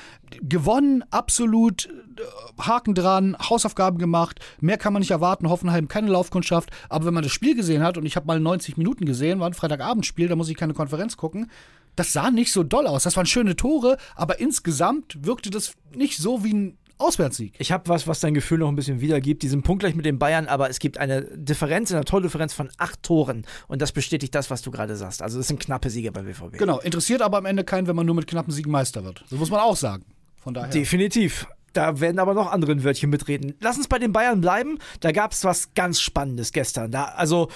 gewonnen, 0.42 1.04
absolut, 1.12 1.86
äh, 1.86 2.60
Haken 2.60 2.96
dran, 2.96 3.36
Hausaufgaben 3.38 4.00
gemacht, 4.00 4.40
mehr 4.60 4.76
kann 4.76 4.92
man 4.92 4.98
nicht 4.98 5.12
erwarten. 5.12 5.48
Hoffenheim 5.48 5.86
keine 5.86 6.10
Laufkundschaft. 6.10 6.70
Aber 6.88 7.06
wenn 7.06 7.14
man 7.14 7.22
das 7.22 7.30
Spiel 7.30 7.54
gesehen 7.54 7.84
hat, 7.84 7.98
und 7.98 8.04
ich 8.04 8.16
habe 8.16 8.26
mal 8.26 8.40
90 8.40 8.76
Minuten 8.76 9.04
gesehen, 9.04 9.38
war 9.38 9.48
ein 9.48 9.54
Freitagabendspiel, 9.54 10.26
da 10.26 10.34
muss 10.34 10.48
ich 10.48 10.56
keine 10.56 10.74
Konferenz 10.74 11.16
gucken, 11.16 11.50
das 11.96 12.12
sah 12.12 12.30
nicht 12.30 12.52
so 12.52 12.62
doll 12.62 12.86
aus. 12.86 13.04
Das 13.04 13.16
waren 13.16 13.26
schöne 13.26 13.56
Tore, 13.56 13.98
aber 14.14 14.40
insgesamt 14.40 15.24
wirkte 15.24 15.50
das 15.50 15.72
nicht 15.94 16.18
so 16.18 16.44
wie 16.44 16.54
ein 16.54 16.78
Auswärtssieg. 16.98 17.54
Ich 17.58 17.72
habe 17.72 17.88
was, 17.88 18.06
was 18.06 18.20
dein 18.20 18.34
Gefühl 18.34 18.58
noch 18.58 18.68
ein 18.68 18.76
bisschen 18.76 19.00
wiedergibt. 19.00 19.42
Die 19.42 19.48
sind 19.48 19.62
punktgleich 19.62 19.94
mit 19.94 20.06
den 20.06 20.18
Bayern, 20.18 20.46
aber 20.46 20.70
es 20.70 20.78
gibt 20.78 20.98
eine 20.98 21.22
Differenz, 21.22 21.92
eine 21.92 22.04
Tordifferenz 22.04 22.54
von 22.54 22.70
acht 22.78 23.02
Toren. 23.02 23.44
Und 23.66 23.82
das 23.82 23.92
bestätigt 23.92 24.34
das, 24.34 24.50
was 24.50 24.62
du 24.62 24.70
gerade 24.70 24.96
sagst. 24.96 25.20
Also 25.20 25.40
es 25.40 25.48
sind 25.48 25.58
knappe 25.58 25.90
Siege 25.90 26.12
bei 26.12 26.22
BVB. 26.22 26.58
Genau, 26.58 26.78
interessiert 26.78 27.20
aber 27.20 27.38
am 27.38 27.46
Ende 27.46 27.64
keinen, 27.64 27.88
wenn 27.88 27.96
man 27.96 28.06
nur 28.06 28.14
mit 28.14 28.26
knappen 28.26 28.52
Siegen 28.52 28.70
Meister 28.70 29.04
wird. 29.04 29.24
So 29.28 29.36
muss 29.36 29.50
man 29.50 29.60
auch 29.60 29.76
sagen. 29.76 30.04
Von 30.36 30.54
daher. 30.54 30.70
Definitiv. 30.70 31.46
Da 31.72 31.98
werden 32.00 32.20
aber 32.20 32.34
noch 32.34 32.52
andere 32.52 32.84
Wörtchen 32.84 33.10
mitreden. 33.10 33.54
Lass 33.60 33.76
uns 33.76 33.88
bei 33.88 33.98
den 33.98 34.12
Bayern 34.12 34.40
bleiben. 34.40 34.78
Da 35.00 35.10
gab 35.10 35.32
es 35.32 35.42
was 35.42 35.74
ganz 35.74 36.00
Spannendes 36.00 36.52
gestern. 36.52 36.92
Da, 36.92 37.06
also 37.06 37.48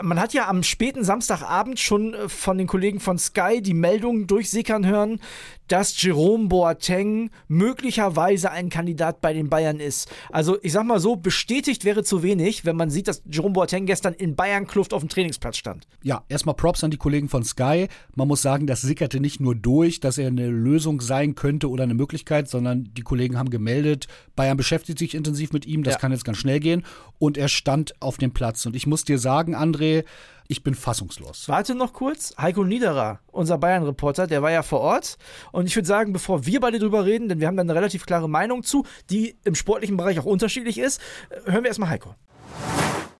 man 0.00 0.20
hat 0.20 0.32
ja 0.32 0.48
am 0.48 0.62
späten 0.62 1.04
Samstagabend 1.04 1.78
schon 1.78 2.14
äh, 2.14 2.28
von 2.28 2.58
den 2.58 2.66
Kollegen 2.66 3.00
von 3.00 3.18
Sky 3.18 3.60
die 3.60 3.74
Meldung 3.74 4.26
durchsickern 4.26 4.86
hören, 4.86 5.20
dass 5.68 6.00
Jerome 6.02 6.48
Boateng 6.48 7.30
möglicherweise 7.48 8.50
ein 8.50 8.68
Kandidat 8.68 9.20
bei 9.20 9.32
den 9.32 9.48
Bayern 9.48 9.80
ist. 9.80 10.10
Also 10.30 10.58
ich 10.62 10.72
sag 10.72 10.84
mal 10.84 11.00
so, 11.00 11.16
bestätigt 11.16 11.84
wäre 11.84 12.02
zu 12.02 12.22
wenig, 12.22 12.64
wenn 12.64 12.76
man 12.76 12.90
sieht, 12.90 13.08
dass 13.08 13.22
Jerome 13.30 13.52
Boateng 13.54 13.86
gestern 13.86 14.12
in 14.14 14.36
Bayern-Kluft 14.36 14.92
auf 14.92 15.02
dem 15.02 15.08
Trainingsplatz 15.08 15.56
stand. 15.56 15.86
Ja, 16.02 16.24
erstmal 16.28 16.54
Props 16.54 16.84
an 16.84 16.90
die 16.90 16.96
Kollegen 16.96 17.28
von 17.28 17.44
Sky. 17.44 17.88
Man 18.14 18.28
muss 18.28 18.42
sagen, 18.42 18.66
das 18.66 18.82
sickerte 18.82 19.20
nicht 19.20 19.40
nur 19.40 19.54
durch, 19.54 20.00
dass 20.00 20.18
er 20.18 20.26
eine 20.28 20.48
Lösung 20.48 21.00
sein 21.00 21.34
könnte 21.34 21.70
oder 21.70 21.84
eine 21.84 21.94
Möglichkeit, 21.94 22.48
sondern 22.48 22.90
die 22.92 23.02
Kollegen 23.02 23.38
haben 23.38 23.50
gemeldet, 23.50 24.06
Bayern 24.36 24.56
beschäftigt 24.56 24.98
sich 24.98 25.14
intensiv 25.14 25.52
mit 25.52 25.66
ihm, 25.66 25.82
das 25.82 25.94
Ja. 25.94 26.00
kann 26.00 26.12
jetzt 26.12 26.24
ganz 26.24 26.38
schnell 26.38 26.60
gehen. 26.60 26.84
Und 27.18 27.36
er 27.38 27.48
stand 27.48 27.94
auf 28.00 28.18
dem 28.18 28.32
Platz. 28.32 28.66
Und 28.66 28.74
ich 28.76 28.86
muss 28.86 29.04
dir 29.04 29.18
sagen, 29.18 29.54
André, 29.54 30.04
ich 30.48 30.62
bin 30.62 30.74
fassungslos. 30.74 31.48
Warte 31.48 31.74
noch 31.74 31.92
kurz. 31.92 32.34
Heiko 32.38 32.64
Niederer, 32.64 33.20
unser 33.30 33.58
Bayern-Reporter, 33.58 34.26
der 34.26 34.42
war 34.42 34.50
ja 34.50 34.62
vor 34.62 34.80
Ort. 34.80 35.18
Und 35.52 35.66
ich 35.66 35.76
würde 35.76 35.88
sagen, 35.88 36.12
bevor 36.12 36.46
wir 36.46 36.60
beide 36.60 36.78
drüber 36.78 37.04
reden, 37.04 37.28
denn 37.28 37.40
wir 37.40 37.46
haben 37.46 37.56
da 37.56 37.62
eine 37.62 37.74
relativ 37.74 38.06
klare 38.06 38.28
Meinung 38.28 38.62
zu, 38.62 38.84
die 39.10 39.36
im 39.44 39.54
sportlichen 39.54 39.96
Bereich 39.96 40.18
auch 40.18 40.24
unterschiedlich 40.24 40.78
ist, 40.78 41.00
äh, 41.30 41.50
hören 41.50 41.64
wir 41.64 41.68
erstmal 41.68 41.90
Heiko. 41.90 42.14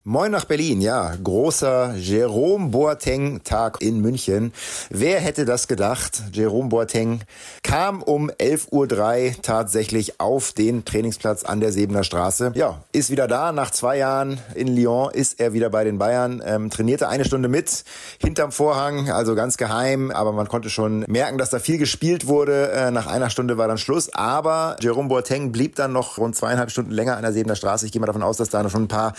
Moin 0.04 0.32
nach 0.32 0.46
Berlin, 0.46 0.80
ja. 0.80 1.14
Großer 1.22 1.94
Jerome 1.94 2.70
Boateng-Tag 2.70 3.80
in 3.80 4.00
München. 4.00 4.52
Wer 4.90 5.20
hätte 5.20 5.44
das 5.44 5.68
gedacht? 5.68 6.24
Jerome 6.32 6.70
Boateng 6.70 7.20
kam 7.62 8.02
um 8.02 8.28
11.03 8.28 8.72
Uhr 8.72 9.42
tatsächlich 9.42 10.18
auf 10.18 10.54
den 10.54 10.84
Trainingsplatz 10.84 11.44
an 11.44 11.60
der 11.60 11.70
Sebener 11.70 12.02
Straße. 12.02 12.50
Ja, 12.56 12.82
ist 12.90 13.12
wieder 13.12 13.28
da. 13.28 13.52
Nach 13.52 13.70
zwei 13.70 13.96
Jahren 13.96 14.40
in 14.56 14.74
Lyon 14.74 15.12
ist 15.12 15.38
er 15.38 15.52
wieder 15.52 15.70
bei 15.70 15.84
den 15.84 15.98
Bayern. 15.98 16.42
Ähm, 16.44 16.68
trainierte 16.68 17.08
eine 17.08 17.24
Stunde 17.24 17.48
mit, 17.48 17.84
hinterm 18.18 18.50
Vorhang, 18.50 19.08
also 19.08 19.36
ganz 19.36 19.56
geheim. 19.56 20.10
Aber 20.10 20.32
man 20.32 20.48
konnte 20.48 20.68
schon 20.68 21.04
merken, 21.06 21.38
dass 21.38 21.50
da 21.50 21.60
viel 21.60 21.78
gespielt 21.78 22.26
wurde. 22.26 22.72
Äh, 22.72 22.90
nach 22.90 23.06
einer 23.06 23.30
Stunde 23.30 23.56
war 23.56 23.68
dann 23.68 23.78
Schluss. 23.78 24.12
Aber 24.12 24.74
Jerome 24.80 25.08
Boateng 25.08 25.52
blieb 25.52 25.76
dann 25.76 25.92
noch 25.92 26.18
rund 26.18 26.34
zweieinhalb 26.34 26.72
Stunden 26.72 26.90
länger 26.90 27.16
an 27.16 27.22
der 27.22 27.32
Sebener 27.32 27.54
Straße. 27.54 27.86
Ich 27.86 27.92
gehe 27.92 28.00
mal 28.00 28.06
davon 28.06 28.24
aus, 28.24 28.36
dass 28.38 28.48
da 28.48 28.64
noch 28.64 28.70
schon 28.70 28.82
ein 28.82 28.88
paar 28.88 29.12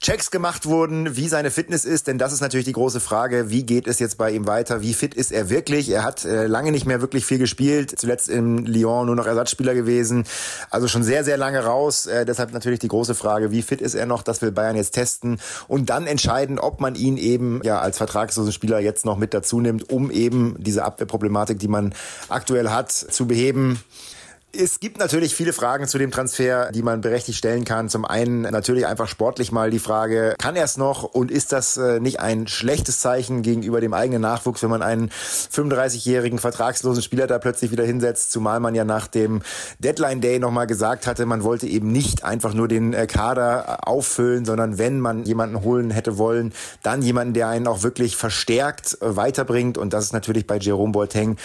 Checks 0.00 0.21
gemacht 0.30 0.66
wurden, 0.66 1.16
wie 1.16 1.28
seine 1.28 1.50
Fitness 1.50 1.84
ist, 1.84 2.06
denn 2.06 2.18
das 2.18 2.32
ist 2.32 2.40
natürlich 2.40 2.66
die 2.66 2.72
große 2.72 3.00
Frage, 3.00 3.50
wie 3.50 3.64
geht 3.64 3.86
es 3.86 3.98
jetzt 3.98 4.18
bei 4.18 4.30
ihm 4.30 4.46
weiter, 4.46 4.82
wie 4.82 4.94
fit 4.94 5.14
ist 5.14 5.32
er 5.32 5.50
wirklich? 5.50 5.90
Er 5.90 6.04
hat 6.04 6.24
äh, 6.24 6.46
lange 6.46 6.70
nicht 6.70 6.86
mehr 6.86 7.00
wirklich 7.00 7.26
viel 7.26 7.38
gespielt, 7.38 7.98
zuletzt 7.98 8.28
in 8.28 8.64
Lyon 8.64 9.06
nur 9.06 9.16
noch 9.16 9.26
Ersatzspieler 9.26 9.74
gewesen, 9.74 10.24
also 10.70 10.88
schon 10.88 11.02
sehr, 11.02 11.24
sehr 11.24 11.36
lange 11.36 11.64
raus, 11.64 12.06
äh, 12.06 12.24
deshalb 12.24 12.52
natürlich 12.52 12.78
die 12.78 12.88
große 12.88 13.14
Frage, 13.14 13.50
wie 13.50 13.62
fit 13.62 13.80
ist 13.80 13.94
er 13.94 14.06
noch, 14.06 14.22
das 14.22 14.42
will 14.42 14.52
Bayern 14.52 14.76
jetzt 14.76 14.92
testen 14.92 15.40
und 15.68 15.90
dann 15.90 16.06
entscheiden, 16.06 16.58
ob 16.58 16.80
man 16.80 16.94
ihn 16.94 17.16
eben 17.16 17.60
ja 17.64 17.80
als 17.80 17.98
vertragslosen 17.98 18.52
Spieler 18.52 18.80
jetzt 18.80 19.04
noch 19.04 19.16
mit 19.16 19.34
dazu 19.34 19.60
nimmt, 19.60 19.90
um 19.90 20.10
eben 20.10 20.56
diese 20.58 20.84
Abwehrproblematik, 20.84 21.58
die 21.58 21.68
man 21.68 21.94
aktuell 22.28 22.70
hat, 22.70 22.92
zu 22.92 23.26
beheben. 23.26 23.80
Es 24.54 24.80
gibt 24.80 24.98
natürlich 24.98 25.34
viele 25.34 25.54
Fragen 25.54 25.86
zu 25.86 25.96
dem 25.96 26.10
Transfer, 26.10 26.70
die 26.72 26.82
man 26.82 27.00
berechtigt 27.00 27.38
stellen 27.38 27.64
kann. 27.64 27.88
Zum 27.88 28.04
einen 28.04 28.42
natürlich 28.42 28.86
einfach 28.86 29.08
sportlich 29.08 29.50
mal 29.50 29.70
die 29.70 29.78
Frage, 29.78 30.34
kann 30.38 30.56
er 30.56 30.64
es 30.64 30.76
noch 30.76 31.04
und 31.04 31.30
ist 31.30 31.52
das 31.52 31.78
äh, 31.78 32.00
nicht 32.00 32.20
ein 32.20 32.46
schlechtes 32.46 33.00
Zeichen 33.00 33.40
gegenüber 33.40 33.80
dem 33.80 33.94
eigenen 33.94 34.20
Nachwuchs, 34.20 34.62
wenn 34.62 34.68
man 34.68 34.82
einen 34.82 35.08
35-jährigen 35.08 36.38
vertragslosen 36.38 37.02
Spieler 37.02 37.26
da 37.26 37.38
plötzlich 37.38 37.70
wieder 37.70 37.84
hinsetzt, 37.84 38.30
zumal 38.30 38.60
man 38.60 38.74
ja 38.74 38.84
nach 38.84 39.06
dem 39.06 39.40
Deadline 39.78 40.20
Day 40.20 40.38
nochmal 40.38 40.66
gesagt 40.66 41.06
hatte, 41.06 41.24
man 41.24 41.44
wollte 41.44 41.66
eben 41.66 41.90
nicht 41.90 42.22
einfach 42.22 42.52
nur 42.52 42.68
den 42.68 42.92
äh, 42.92 43.06
Kader 43.06 43.78
äh, 43.80 43.86
auffüllen, 43.88 44.44
sondern 44.44 44.76
wenn 44.76 45.00
man 45.00 45.24
jemanden 45.24 45.62
holen 45.62 45.90
hätte 45.90 46.18
wollen, 46.18 46.52
dann 46.82 47.00
jemanden, 47.00 47.32
der 47.32 47.48
einen 47.48 47.66
auch 47.66 47.82
wirklich 47.82 48.16
verstärkt 48.18 48.98
weiterbringt 49.00 49.78
und 49.78 49.94
das 49.94 50.04
ist 50.04 50.12
natürlich 50.12 50.46
bei 50.46 50.58
Jerome 50.58 50.92
Boateng 50.92 51.38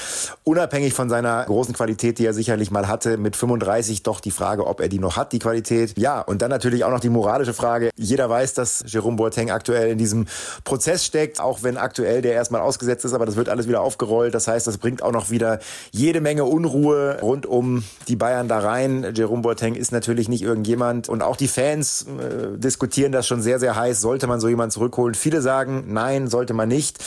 unabhängig 0.44 0.94
von 0.94 1.08
seiner 1.08 1.46
großen 1.46 1.74
Qualität, 1.74 2.20
die 2.20 2.26
er 2.26 2.34
sicherlich 2.34 2.70
mal 2.70 2.90
hat, 2.90 2.97
hatte 2.98 3.18
mit 3.18 3.36
35 3.36 4.02
doch 4.02 4.20
die 4.20 4.32
Frage, 4.32 4.66
ob 4.66 4.80
er 4.80 4.90
die 4.90 4.98
noch 4.98 5.18
hat, 5.18 5.32
die 5.32 5.38
Qualität. 5.38 5.94
Ja, 6.00 6.20
und 6.22 6.42
dann 6.42 6.50
natürlich 6.50 6.84
auch 6.84 6.90
noch 6.90 7.00
die 7.00 7.10
moralische 7.10 7.54
Frage. 7.54 7.92
Jeder 7.96 8.28
weiß, 8.28 8.56
dass 8.56 8.84
Jerome 8.88 9.18
Boateng 9.18 9.52
aktuell 9.52 9.92
in 9.92 10.00
diesem 10.00 10.26
Prozess 10.64 11.06
steckt, 11.06 11.40
auch 11.40 11.62
wenn 11.62 11.78
aktuell 11.78 12.24
der 12.24 12.34
erstmal 12.34 12.62
ausgesetzt 12.62 13.06
ist, 13.06 13.14
aber 13.14 13.28
das 13.28 13.36
wird 13.36 13.50
alles 13.50 13.68
wieder 13.68 13.82
aufgerollt. 13.82 14.34
Das 14.34 14.48
heißt, 14.48 14.66
das 14.66 14.80
bringt 14.80 15.04
auch 15.04 15.12
noch 15.12 15.30
wieder 15.30 15.60
jede 15.92 16.22
Menge 16.22 16.46
Unruhe 16.46 17.20
rund 17.22 17.46
um 17.46 17.84
die 18.08 18.16
Bayern 18.16 18.48
da 18.48 18.58
rein. 18.58 19.14
Jerome 19.14 19.44
Boateng 19.44 19.76
ist 19.76 19.92
natürlich 19.92 20.28
nicht 20.28 20.42
irgendjemand 20.42 21.08
und 21.08 21.22
auch 21.22 21.36
die 21.36 21.48
Fans 21.48 22.08
äh, 22.08 22.58
diskutieren 22.58 23.12
das 23.12 23.28
schon 23.28 23.44
sehr, 23.44 23.60
sehr 23.60 23.76
heiß. 23.76 24.02
Sollte 24.02 24.26
man 24.26 24.40
so 24.40 24.48
jemanden 24.48 24.72
zurückholen? 24.72 25.14
Viele 25.14 25.44
sagen, 25.44 25.84
nein, 25.90 26.28
sollte 26.28 26.56
man 26.56 26.68
nicht. 26.68 26.98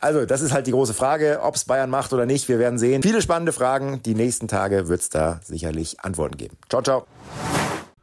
Also, 0.00 0.26
das 0.26 0.42
ist 0.42 0.52
halt 0.52 0.68
die 0.68 0.72
große 0.72 0.94
Frage, 0.94 1.40
ob 1.42 1.56
es 1.56 1.64
Bayern 1.64 1.90
macht 1.90 2.12
oder 2.12 2.24
nicht. 2.24 2.48
Wir 2.48 2.60
werden 2.60 2.78
sehen. 2.78 3.02
Viele 3.02 3.20
spannende 3.20 3.52
Fragen. 3.52 4.00
Die 4.04 4.14
nächsten 4.14 4.46
Tage 4.46 4.86
wird 4.86 5.00
es 5.00 5.08
da 5.40 5.46
sicherlich 5.46 6.00
Antworten 6.00 6.36
geben. 6.36 6.56
Ciao, 6.68 6.82
ciao. 6.82 7.06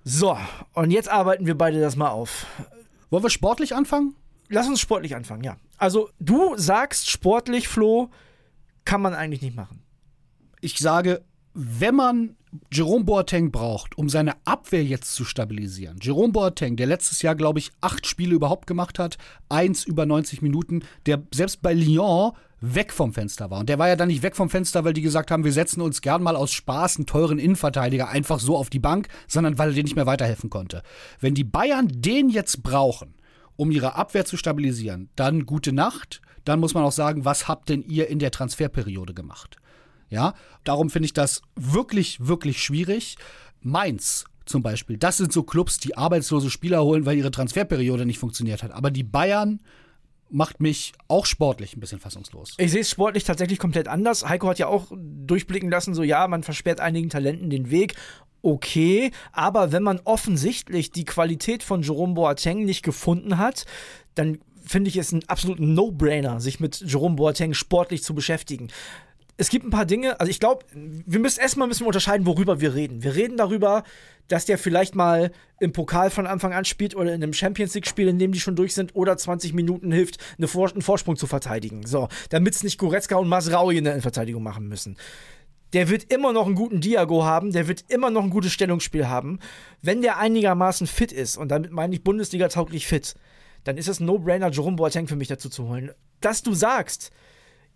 So, 0.03 0.37
und 0.73 0.91
jetzt 0.91 1.09
arbeiten 1.09 1.45
wir 1.45 1.57
beide 1.57 1.79
das 1.79 1.95
mal 1.95 2.09
auf. 2.09 2.45
Wollen 3.09 3.23
wir 3.23 3.29
sportlich 3.29 3.75
anfangen? 3.75 4.15
Lass 4.49 4.67
uns 4.67 4.79
sportlich 4.79 5.15
anfangen, 5.15 5.43
ja. 5.43 5.57
Also, 5.77 6.09
du 6.19 6.55
sagst 6.57 7.09
sportlich, 7.09 7.67
Flo, 7.67 8.09
kann 8.85 9.01
man 9.01 9.13
eigentlich 9.13 9.41
nicht 9.41 9.55
machen. 9.55 9.83
Ich 10.61 10.77
sage, 10.79 11.23
wenn 11.59 11.95
man 11.95 12.35
Jerome 12.71 13.03
Boateng 13.03 13.51
braucht, 13.51 13.97
um 13.97 14.09
seine 14.09 14.33
Abwehr 14.45 14.83
jetzt 14.83 15.15
zu 15.15 15.25
stabilisieren. 15.25 15.97
Jerome 15.99 16.31
Boateng, 16.31 16.75
der 16.75 16.85
letztes 16.85 17.23
Jahr, 17.23 17.33
glaube 17.33 17.57
ich, 17.57 17.71
acht 17.81 18.05
Spiele 18.05 18.35
überhaupt 18.35 18.67
gemacht 18.67 18.99
hat, 18.99 19.17
eins 19.49 19.83
über 19.83 20.05
90 20.05 20.43
Minuten, 20.43 20.83
der 21.07 21.23
selbst 21.33 21.63
bei 21.63 21.73
Lyon 21.73 22.33
weg 22.61 22.93
vom 22.93 23.11
Fenster 23.11 23.49
war. 23.49 23.59
Und 23.59 23.69
der 23.69 23.79
war 23.79 23.87
ja 23.87 23.95
dann 23.95 24.07
nicht 24.07 24.21
weg 24.21 24.35
vom 24.35 24.51
Fenster, 24.51 24.85
weil 24.85 24.93
die 24.93 25.01
gesagt 25.01 25.31
haben, 25.31 25.43
wir 25.43 25.51
setzen 25.51 25.81
uns 25.81 26.01
gern 26.01 26.21
mal 26.21 26.35
aus 26.35 26.51
Spaß 26.51 26.97
einen 26.97 27.07
teuren 27.07 27.39
Innenverteidiger 27.39 28.07
einfach 28.07 28.39
so 28.39 28.55
auf 28.55 28.69
die 28.69 28.79
Bank, 28.79 29.07
sondern 29.27 29.57
weil 29.57 29.69
er 29.69 29.75
dir 29.75 29.83
nicht 29.83 29.95
mehr 29.95 30.05
weiterhelfen 30.05 30.51
konnte. 30.51 30.83
Wenn 31.19 31.33
die 31.33 31.43
Bayern 31.43 31.87
den 31.91 32.29
jetzt 32.29 32.61
brauchen, 32.61 33.15
um 33.55 33.71
ihre 33.71 33.95
Abwehr 33.95 34.25
zu 34.25 34.37
stabilisieren, 34.37 35.09
dann 35.15 35.47
gute 35.47 35.73
Nacht. 35.73 36.21
Dann 36.45 36.59
muss 36.59 36.75
man 36.75 36.83
auch 36.83 36.91
sagen, 36.91 37.25
was 37.25 37.47
habt 37.47 37.69
denn 37.69 37.81
ihr 37.81 38.09
in 38.09 38.19
der 38.19 38.31
Transferperiode 38.31 39.15
gemacht? 39.15 39.57
Ja, 40.09 40.33
darum 40.63 40.89
finde 40.89 41.07
ich 41.07 41.13
das 41.13 41.41
wirklich, 41.55 42.25
wirklich 42.25 42.61
schwierig. 42.61 43.17
Mainz 43.61 44.25
zum 44.45 44.63
Beispiel, 44.63 44.97
das 44.97 45.17
sind 45.17 45.33
so 45.33 45.43
Clubs, 45.43 45.77
die 45.79 45.97
arbeitslose 45.97 46.49
Spieler 46.49 46.83
holen, 46.83 47.05
weil 47.05 47.17
ihre 47.17 47.31
Transferperiode 47.31 48.05
nicht 48.05 48.19
funktioniert 48.19 48.63
hat. 48.63 48.71
Aber 48.71 48.91
die 48.91 49.03
Bayern 49.03 49.59
macht 50.29 50.59
mich 50.59 50.93
auch 51.07 51.25
sportlich 51.25 51.75
ein 51.75 51.79
bisschen 51.79 51.99
fassungslos. 51.99 52.53
Ich 52.57 52.71
sehe 52.71 52.81
es 52.81 52.89
sportlich 52.89 53.23
tatsächlich 53.23 53.59
komplett 53.59 53.87
anders. 53.87 54.27
Heiko 54.27 54.47
hat 54.47 54.59
ja 54.59 54.67
auch 54.67 54.87
durchblicken 54.91 55.69
lassen, 55.69 55.93
so 55.93 56.03
ja, 56.03 56.27
man 56.27 56.43
versperrt 56.43 56.79
einigen 56.79 57.09
Talenten 57.09 57.49
den 57.49 57.69
Weg. 57.71 57.95
Okay, 58.41 59.11
aber 59.31 59.71
wenn 59.71 59.83
man 59.83 59.99
offensichtlich 60.03 60.91
die 60.91 61.05
Qualität 61.05 61.63
von 61.63 61.81
Jerome 61.81 62.13
Boateng 62.13 62.65
nicht 62.65 62.83
gefunden 62.83 63.37
hat, 63.37 63.65
dann 64.15 64.39
finde 64.63 64.89
ich 64.89 64.97
es 64.97 65.11
ein 65.11 65.27
absoluten 65.27 65.73
No-Brainer, 65.73 66.39
sich 66.39 66.59
mit 66.59 66.81
Jerome 66.81 67.15
Boateng 67.15 67.53
sportlich 67.53 68.03
zu 68.03 68.13
beschäftigen 68.13 68.69
es 69.37 69.49
gibt 69.49 69.65
ein 69.65 69.69
paar 69.69 69.85
Dinge, 69.85 70.19
also 70.19 70.29
ich 70.31 70.39
glaube, 70.39 70.65
wir 70.73 71.19
müssen 71.19 71.39
erstmal 71.39 71.67
müssen 71.67 71.81
wir 71.81 71.87
unterscheiden, 71.87 72.25
worüber 72.25 72.59
wir 72.59 72.73
reden. 72.73 73.03
Wir 73.03 73.15
reden 73.15 73.37
darüber, 73.37 73.83
dass 74.27 74.45
der 74.45 74.57
vielleicht 74.57 74.95
mal 74.95 75.31
im 75.59 75.73
Pokal 75.73 76.09
von 76.09 76.25
Anfang 76.25 76.53
an 76.53 76.65
spielt 76.65 76.95
oder 76.95 77.13
in 77.13 77.21
einem 77.21 77.33
Champions 77.33 77.75
League-Spiel, 77.75 78.07
in 78.07 78.17
dem 78.17 78.31
die 78.31 78.39
schon 78.39 78.55
durch 78.55 78.73
sind, 78.73 78.95
oder 78.95 79.15
20 79.15 79.53
Minuten 79.53 79.91
hilft, 79.91 80.17
eine 80.37 80.47
Vor 80.47 80.71
einen 80.71 80.81
Vorsprung 80.81 81.17
zu 81.17 81.27
verteidigen. 81.27 81.85
So, 81.85 82.07
damit 82.29 82.55
es 82.55 82.63
nicht 82.63 82.79
Goretzka 82.79 83.15
und 83.15 83.29
Masraui 83.29 83.77
in 83.77 83.83
der 83.83 83.93
Innenverteidigung 83.93 84.41
machen 84.41 84.67
müssen. 84.67 84.97
Der 85.73 85.89
wird 85.89 86.11
immer 86.11 86.33
noch 86.33 86.47
einen 86.47 86.55
guten 86.55 86.81
Diago 86.81 87.23
haben, 87.23 87.51
der 87.51 87.67
wird 87.67 87.85
immer 87.89 88.09
noch 88.09 88.23
ein 88.23 88.29
gutes 88.31 88.53
Stellungsspiel 88.53 89.07
haben. 89.07 89.39
Wenn 89.81 90.01
der 90.01 90.17
einigermaßen 90.17 90.87
fit 90.87 91.11
ist, 91.11 91.37
und 91.37 91.49
damit 91.49 91.71
meine 91.71 91.93
ich 91.93 92.03
Bundesliga 92.03 92.47
tauglich 92.47 92.87
fit, 92.87 93.15
dann 93.65 93.77
ist 93.77 93.87
es 93.87 93.99
ein 93.99 94.05
No-Brainer, 94.05 94.49
Jerome 94.49 94.77
Boateng 94.77 95.07
für 95.07 95.17
mich 95.17 95.27
dazu 95.27 95.49
zu 95.49 95.67
holen. 95.67 95.91
Dass 96.21 96.41
du 96.41 96.53
sagst, 96.53 97.11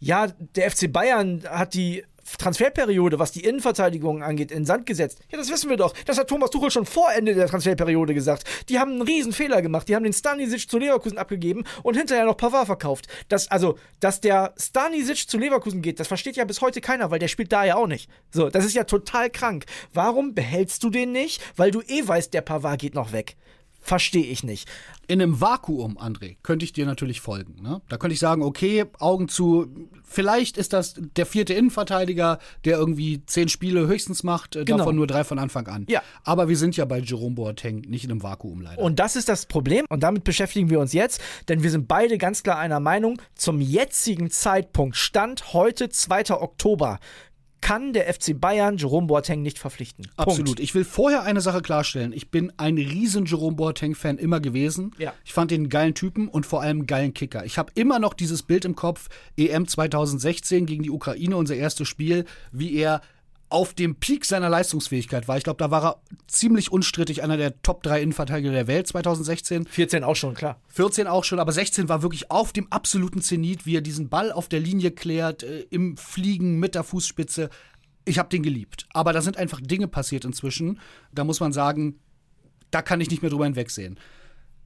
ja, 0.01 0.27
der 0.55 0.69
FC 0.69 0.91
Bayern 0.91 1.43
hat 1.47 1.75
die 1.75 2.03
Transferperiode, 2.37 3.19
was 3.19 3.31
die 3.31 3.43
Innenverteidigung 3.43 4.23
angeht, 4.23 4.51
in 4.51 4.65
Sand 4.65 4.85
gesetzt. 4.85 5.19
Ja, 5.31 5.37
das 5.37 5.51
wissen 5.51 5.69
wir 5.69 5.77
doch. 5.77 5.93
Das 6.05 6.17
hat 6.17 6.27
Thomas 6.27 6.49
Tuchel 6.49 6.71
schon 6.71 6.85
vor 6.85 7.11
Ende 7.13 7.35
der 7.35 7.47
Transferperiode 7.47 8.13
gesagt. 8.13 8.43
Die 8.69 8.79
haben 8.79 8.91
einen 8.91 9.01
riesen 9.01 9.33
Fehler 9.33 9.61
gemacht. 9.61 9.87
Die 9.87 9.95
haben 9.95 10.03
den 10.03 10.13
Stanisic 10.13 10.69
zu 10.69 10.77
Leverkusen 10.77 11.17
abgegeben 11.17 11.65
und 11.83 11.97
hinterher 11.97 12.25
noch 12.25 12.37
Pavard 12.37 12.65
verkauft. 12.65 13.07
Das, 13.27 13.49
also, 13.49 13.77
dass 13.99 14.21
der 14.21 14.53
Stanisic 14.57 15.29
zu 15.29 15.37
Leverkusen 15.37 15.81
geht, 15.81 15.99
das 15.99 16.07
versteht 16.07 16.35
ja 16.35 16.45
bis 16.45 16.61
heute 16.61 16.81
keiner, 16.81 17.11
weil 17.11 17.19
der 17.19 17.27
spielt 17.27 17.51
da 17.51 17.63
ja 17.63 17.75
auch 17.75 17.87
nicht. 17.87 18.09
So, 18.31 18.49
das 18.49 18.65
ist 18.65 18.73
ja 18.73 18.85
total 18.85 19.29
krank. 19.29 19.65
Warum 19.93 20.33
behältst 20.33 20.83
du 20.83 20.89
den 20.89 21.11
nicht? 21.11 21.41
Weil 21.57 21.71
du 21.71 21.81
eh 21.81 22.07
weißt, 22.07 22.33
der 22.33 22.41
Pavard 22.41 22.79
geht 22.79 22.95
noch 22.95 23.11
weg. 23.11 23.35
Verstehe 23.81 24.25
ich 24.25 24.43
nicht. 24.43 24.69
In 25.07 25.21
einem 25.21 25.41
Vakuum, 25.41 25.97
André, 25.97 26.37
könnte 26.43 26.63
ich 26.63 26.71
dir 26.71 26.85
natürlich 26.85 27.19
folgen. 27.19 27.61
Ne? 27.61 27.81
Da 27.89 27.97
könnte 27.97 28.13
ich 28.13 28.19
sagen, 28.19 28.43
okay, 28.43 28.85
Augen 28.99 29.27
zu, 29.27 29.67
vielleicht 30.03 30.55
ist 30.57 30.71
das 30.71 30.93
der 30.97 31.25
vierte 31.25 31.53
Innenverteidiger, 31.53 32.37
der 32.63 32.77
irgendwie 32.77 33.25
zehn 33.25 33.49
Spiele 33.49 33.87
höchstens 33.87 34.23
macht, 34.23 34.55
äh, 34.55 34.63
genau. 34.63 34.77
davon 34.77 34.95
nur 34.95 35.07
drei 35.07 35.23
von 35.23 35.39
Anfang 35.39 35.67
an. 35.67 35.85
Ja. 35.89 36.03
Aber 36.23 36.47
wir 36.47 36.57
sind 36.57 36.77
ja 36.77 36.85
bei 36.85 36.99
Jerome 36.99 37.35
Boateng 37.35 37.81
nicht 37.81 38.03
in 38.05 38.11
einem 38.11 38.23
Vakuum 38.23 38.61
leider. 38.61 38.81
Und 38.81 38.99
das 38.99 39.15
ist 39.15 39.27
das 39.27 39.47
Problem 39.47 39.85
und 39.89 40.03
damit 40.03 40.23
beschäftigen 40.23 40.69
wir 40.69 40.79
uns 40.79 40.93
jetzt, 40.93 41.19
denn 41.49 41.63
wir 41.63 41.71
sind 41.71 41.87
beide 41.87 42.19
ganz 42.19 42.43
klar 42.43 42.59
einer 42.59 42.79
Meinung, 42.79 43.19
zum 43.33 43.61
jetzigen 43.61 44.29
Zeitpunkt, 44.29 44.95
Stand 44.95 45.53
heute 45.53 45.89
2. 45.89 46.29
Oktober, 46.39 46.99
kann 47.61 47.93
der 47.93 48.11
FC 48.11 48.39
Bayern 48.39 48.77
Jerome 48.77 49.07
Boateng 49.07 49.41
nicht 49.41 49.59
verpflichten. 49.59 50.07
Absolut. 50.17 50.45
Punkt. 50.47 50.59
Ich 50.59 50.75
will 50.75 50.83
vorher 50.83 51.23
eine 51.23 51.41
Sache 51.41 51.61
klarstellen. 51.61 52.11
Ich 52.11 52.29
bin 52.29 52.51
ein 52.57 52.75
riesen 52.75 53.25
Jerome 53.25 53.55
Boateng-Fan 53.55 54.17
immer 54.17 54.39
gewesen. 54.39 54.91
Ja. 54.97 55.13
Ich 55.23 55.33
fand 55.33 55.51
ihn 55.51 55.61
einen 55.61 55.69
geilen 55.69 55.93
Typen 55.93 56.27
und 56.27 56.45
vor 56.45 56.61
allem 56.61 56.79
einen 56.79 56.87
geilen 56.87 57.13
Kicker. 57.13 57.45
Ich 57.45 57.57
habe 57.57 57.71
immer 57.75 57.99
noch 57.99 58.13
dieses 58.13 58.43
Bild 58.43 58.65
im 58.65 58.75
Kopf, 58.75 59.09
EM 59.37 59.67
2016 59.67 60.65
gegen 60.65 60.83
die 60.83 60.89
Ukraine, 60.89 61.37
unser 61.37 61.55
erstes 61.55 61.87
Spiel, 61.87 62.25
wie 62.51 62.75
er 62.75 63.01
auf 63.51 63.73
dem 63.73 63.95
Peak 63.95 64.25
seiner 64.25 64.49
Leistungsfähigkeit 64.49 65.27
war. 65.27 65.37
Ich 65.37 65.43
glaube, 65.43 65.57
da 65.57 65.71
war 65.71 65.83
er 65.83 66.01
ziemlich 66.27 66.71
unstrittig 66.71 67.23
einer 67.23 67.37
der 67.37 67.61
Top 67.61 67.83
3 67.83 68.01
Innenverteidiger 68.01 68.51
der 68.51 68.67
Welt 68.67 68.87
2016. 68.87 69.65
14 69.65 70.03
auch 70.03 70.15
schon, 70.15 70.33
klar. 70.33 70.59
14 70.69 71.07
auch 71.07 71.23
schon, 71.23 71.39
aber 71.39 71.51
16 71.51 71.89
war 71.89 72.01
wirklich 72.01 72.31
auf 72.31 72.53
dem 72.53 72.71
absoluten 72.71 73.21
Zenit, 73.21 73.65
wie 73.65 73.75
er 73.75 73.81
diesen 73.81 74.09
Ball 74.09 74.31
auf 74.31 74.47
der 74.47 74.59
Linie 74.59 74.91
klärt, 74.91 75.43
äh, 75.43 75.61
im 75.69 75.97
Fliegen 75.97 76.59
mit 76.59 76.75
der 76.75 76.83
Fußspitze. 76.83 77.49
Ich 78.05 78.19
habe 78.19 78.29
den 78.29 78.43
geliebt. 78.43 78.87
Aber 78.93 79.13
da 79.13 79.21
sind 79.21 79.37
einfach 79.37 79.59
Dinge 79.61 79.87
passiert 79.87 80.25
inzwischen. 80.25 80.79
Da 81.11 81.23
muss 81.23 81.39
man 81.39 81.51
sagen, 81.51 81.99
da 82.71 82.81
kann 82.81 83.01
ich 83.01 83.09
nicht 83.09 83.21
mehr 83.21 83.31
drüber 83.31 83.45
hinwegsehen. 83.45 83.99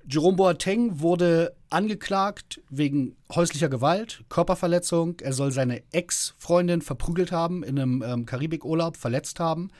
Jerome 0.07 0.37
Boateng 0.37 0.99
wurde 0.99 1.55
angeklagt 1.69 2.61
wegen 2.69 3.15
häuslicher 3.33 3.69
Gewalt, 3.69 4.23
Körperverletzung. 4.29 5.19
Er 5.21 5.33
soll 5.33 5.51
seine 5.51 5.81
Ex-Freundin 5.91 6.81
verprügelt 6.81 7.31
haben, 7.31 7.63
in 7.63 7.79
einem 7.79 8.03
ähm, 8.05 8.25
Karibikurlaub 8.25 8.97
verletzt 8.97 9.39
haben. 9.39 9.71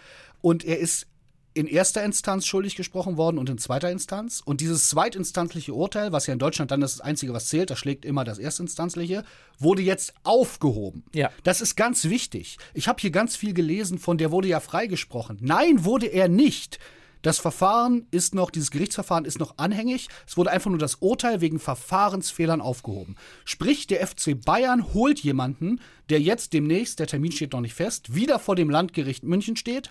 Und 0.41 0.65
er 0.65 0.79
ist 0.79 1.07
in 1.53 1.67
erster 1.67 2.03
Instanz 2.03 2.45
schuldig 2.45 2.75
gesprochen 2.75 3.15
worden 3.17 3.37
und 3.37 3.49
in 3.49 3.57
zweiter 3.57 3.89
Instanz. 3.89 4.41
Und 4.43 4.61
dieses 4.61 4.89
zweitinstanzliche 4.89 5.73
Urteil, 5.73 6.11
was 6.11 6.27
ja 6.27 6.33
in 6.33 6.39
Deutschland 6.39 6.69
dann 6.71 6.81
das 6.81 6.99
Einzige, 6.99 7.33
was 7.33 7.47
zählt, 7.47 7.69
das 7.69 7.79
schlägt 7.79 8.03
immer 8.03 8.25
das 8.25 8.39
erstinstanzliche, 8.39 9.23
wurde 9.57 9.81
jetzt 9.81 10.13
aufgehoben. 10.23 11.05
Ja. 11.13 11.31
Das 11.43 11.61
ist 11.61 11.77
ganz 11.77 12.05
wichtig. 12.05 12.57
Ich 12.73 12.89
habe 12.89 12.99
hier 12.99 13.11
ganz 13.11 13.37
viel 13.37 13.53
gelesen 13.53 13.99
von, 13.99 14.17
der 14.17 14.31
wurde 14.31 14.49
ja 14.49 14.59
freigesprochen. 14.59 15.37
Nein, 15.39 15.85
wurde 15.85 16.07
er 16.07 16.27
nicht. 16.27 16.77
Das 17.25 17.39
Verfahren 17.39 18.05
ist 18.11 18.35
noch, 18.35 18.51
dieses 18.51 18.69
Gerichtsverfahren 18.69 19.25
ist 19.25 19.39
noch 19.39 19.57
anhängig. 19.57 20.09
Es 20.27 20.37
wurde 20.37 20.51
einfach 20.51 20.69
nur 20.69 20.77
das 20.77 20.93
Urteil 20.99 21.41
wegen 21.41 21.57
Verfahrensfehlern 21.57 22.61
aufgehoben. 22.61 23.15
Sprich, 23.45 23.87
der 23.87 24.05
FC 24.05 24.39
Bayern 24.39 24.93
holt 24.93 25.21
jemanden, 25.21 25.81
der 26.11 26.21
jetzt 26.21 26.53
demnächst, 26.53 26.99
der 26.99 27.07
Termin 27.07 27.31
steht 27.31 27.53
noch 27.53 27.61
nicht 27.61 27.73
fest, 27.73 28.13
wieder 28.13 28.37
vor 28.37 28.55
dem 28.55 28.69
Landgericht 28.69 29.23
München 29.23 29.55
steht 29.55 29.89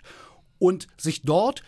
und 0.61 0.87
sich 0.97 1.23
dort 1.23 1.65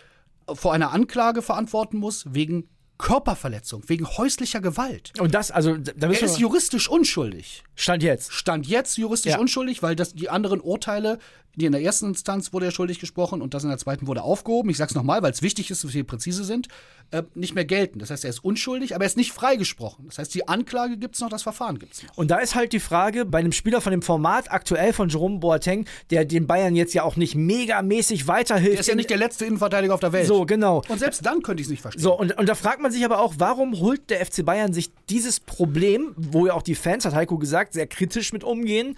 vor 0.47 0.73
einer 0.73 0.93
Anklage 0.93 1.43
verantworten 1.43 1.99
muss 1.99 2.33
wegen 2.33 2.69
Körperverletzung, 2.99 3.83
wegen 3.89 4.07
häuslicher 4.07 4.61
Gewalt. 4.61 5.15
Und 5.19 5.35
das, 5.35 5.51
also, 5.51 5.77
da 5.77 6.07
er 6.07 6.23
ist 6.23 6.39
juristisch 6.39 6.89
unschuldig. 6.89 7.65
Stand 7.77 8.03
jetzt. 8.03 8.33
Stand 8.33 8.67
jetzt 8.67 8.97
juristisch 8.99 9.33
Ja. 9.33 9.39
unschuldig, 9.39 9.83
weil 9.83 9.95
das 9.95 10.15
die 10.15 10.29
anderen 10.29 10.61
Urteile, 10.61 11.19
die 11.55 11.65
in 11.65 11.73
der 11.73 11.81
ersten 11.81 12.09
Instanz 12.09 12.53
wurde 12.53 12.67
er 12.67 12.71
schuldig 12.71 12.99
gesprochen 12.99 13.41
und 13.41 13.55
das 13.55 13.63
in 13.63 13.71
der 13.71 13.79
zweiten 13.79 14.07
wurde 14.07 14.23
aufgehoben. 14.23 14.69
Ich 14.69 14.77
sag's 14.77 14.95
nochmal, 14.95 15.23
weil 15.23 15.33
es 15.33 15.41
wichtig 15.41 15.71
ist, 15.71 15.85
dass 15.85 15.95
wir 15.95 16.05
präzise 16.05 16.45
sind, 16.45 16.69
äh, 17.13 17.23
nicht 17.35 17.55
mehr 17.55 17.65
gelten. 17.65 17.99
Das 17.99 18.11
heißt, 18.11 18.25
er 18.25 18.31
ist 18.31 18.45
unschuldig, 18.45 18.95
aber 18.95 19.05
er 19.05 19.07
ist 19.07 19.17
nicht 19.17 19.33
freigesprochen. 19.33 20.05
Das 20.07 20.19
heißt, 20.19 20.35
die 20.35 20.49
Anklage 20.49 20.99
gibt's 20.99 21.21
noch, 21.21 21.31
das 21.31 21.43
Verfahren 21.43 21.79
gibt's 21.79 22.03
noch. 22.03 22.15
Und 22.19 22.31
da 22.31 22.39
ist 22.39 22.55
halt 22.57 22.75
die 22.75 22.81
Frage, 22.81 23.25
bei 23.25 23.39
einem 23.39 23.53
Spieler 23.53 23.81
von 23.81 23.93
dem 23.93 24.03
Format 24.03 24.51
aktuell 24.53 24.93
von 24.93 25.09
Jerome 25.09 25.39
Boateng, 25.39 25.87
der 26.11 26.27
den 26.27 26.47
Bayern 26.47 26.77
jetzt 26.77 26.93
ja 26.93 27.05
auch 27.05 27.17
nicht 27.17 27.35
megamäßig 27.35 28.29
weiterhilft. 28.29 28.75
Er 28.77 28.81
ist 28.81 28.89
ja 28.89 28.95
nicht 28.95 29.09
der 29.09 29.17
letzte 29.17 29.47
Innenverteidiger 29.47 29.95
auf 29.95 30.01
der 30.01 30.13
Welt. 30.13 30.27
So, 30.27 30.45
genau. 30.45 30.83
Und 30.89 30.99
selbst 30.99 31.25
dann 31.25 31.41
könnte 31.43 31.63
ich 31.63 31.69
es 31.69 31.71
nicht 31.71 31.81
verstehen. 31.81 32.03
So, 32.03 32.19
und, 32.19 32.37
und 32.37 32.47
da 32.49 32.55
fragt 32.55 32.83
man 32.83 32.93
sich 32.93 33.03
aber 33.05 33.21
auch, 33.21 33.35
warum 33.39 33.79
holt 33.81 34.11
der 34.11 34.25
FC 34.27 34.45
Bayern 34.45 34.75
sich 34.75 34.91
dieses 35.09 35.41
Problem, 35.41 36.13
wo 36.17 36.47
ja 36.47 36.53
auch 36.53 36.63
die 36.63 36.75
Fans, 36.75 37.07
hat 37.07 37.15
Heiko 37.15 37.39
gesagt, 37.39 37.66
sehr 37.73 37.87
kritisch 37.87 38.33
mit 38.33 38.45
umgehen, 38.45 38.97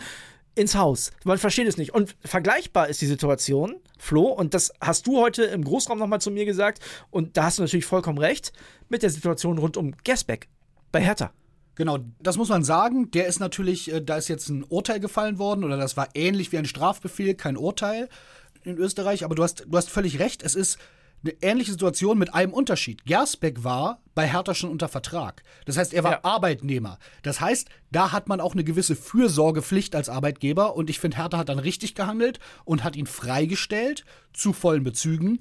ins 0.54 0.75
Haus? 0.75 1.12
Man 1.25 1.38
versteht 1.38 1.68
es 1.68 1.76
nicht. 1.76 1.94
Und 1.94 2.16
vergleichbar 2.25 2.88
ist 2.88 3.00
die 3.00 3.06
Situation, 3.06 3.76
Flo, 3.98 4.25
und 4.26 4.54
das 4.54 4.72
hast 4.80 5.06
du 5.06 5.18
heute 5.18 5.44
im 5.44 5.64
Großraum 5.64 5.98
nochmal 5.98 6.20
zu 6.20 6.30
mir 6.30 6.44
gesagt, 6.44 6.80
und 7.10 7.37
da 7.37 7.44
hast 7.44 7.58
du 7.58 7.62
natürlich 7.62 7.87
vollkommen 7.87 8.18
recht, 8.18 8.52
mit 8.88 9.02
der 9.02 9.10
Situation 9.10 9.58
rund 9.58 9.76
um 9.76 9.94
Gersbeck 10.04 10.48
bei 10.92 11.00
Hertha. 11.00 11.32
Genau, 11.78 11.98
das 12.18 12.37
muss 12.37 12.48
man 12.48 12.64
sagen. 12.64 13.12
Der 13.12 13.26
ist 13.28 13.38
natürlich, 13.38 13.92
äh, 13.92 14.02
da 14.02 14.16
ist 14.16 14.26
jetzt 14.26 14.48
ein 14.48 14.64
Urteil 14.64 14.98
gefallen 14.98 15.38
worden 15.38 15.62
oder 15.62 15.76
das 15.76 15.96
war 15.96 16.08
ähnlich 16.14 16.50
wie 16.50 16.58
ein 16.58 16.64
Strafbefehl, 16.64 17.34
kein 17.34 17.56
Urteil 17.56 18.08
in 18.64 18.76
Österreich. 18.78 19.25
Aber 19.25 19.37
du 19.37 19.44
hast, 19.44 19.64
du 19.68 19.76
hast 19.76 19.88
völlig 19.88 20.18
recht. 20.18 20.42
Es 20.42 20.56
ist 20.56 20.78
eine 21.22 21.34
ähnliche 21.42 21.72
Situation 21.72 22.18
mit 22.18 22.32
einem 22.34 22.52
Unterschied. 22.52 23.04
Gersbeck 23.04 23.64
war 23.64 24.00
bei 24.14 24.26
Hertha 24.26 24.54
schon 24.54 24.70
unter 24.70 24.88
Vertrag. 24.88 25.42
Das 25.64 25.76
heißt, 25.76 25.92
er 25.92 26.04
war 26.04 26.12
Ja. 26.12 26.20
Arbeitnehmer. 26.22 26.98
Das 27.22 27.40
heißt, 27.40 27.68
da 27.90 28.12
hat 28.12 28.28
man 28.28 28.40
auch 28.40 28.52
eine 28.52 28.64
gewisse 28.64 28.96
Fürsorgepflicht 28.96 29.94
als 29.94 30.08
Arbeitgeber. 30.08 30.76
Und 30.76 30.90
ich 30.90 31.00
finde, 31.00 31.16
Hertha 31.16 31.38
hat 31.38 31.48
dann 31.48 31.58
richtig 31.58 31.94
gehandelt 31.94 32.38
und 32.64 32.84
hat 32.84 32.96
ihn 32.96 33.06
freigestellt 33.06 34.04
zu 34.32 34.52
vollen 34.52 34.84
Bezügen 34.84 35.40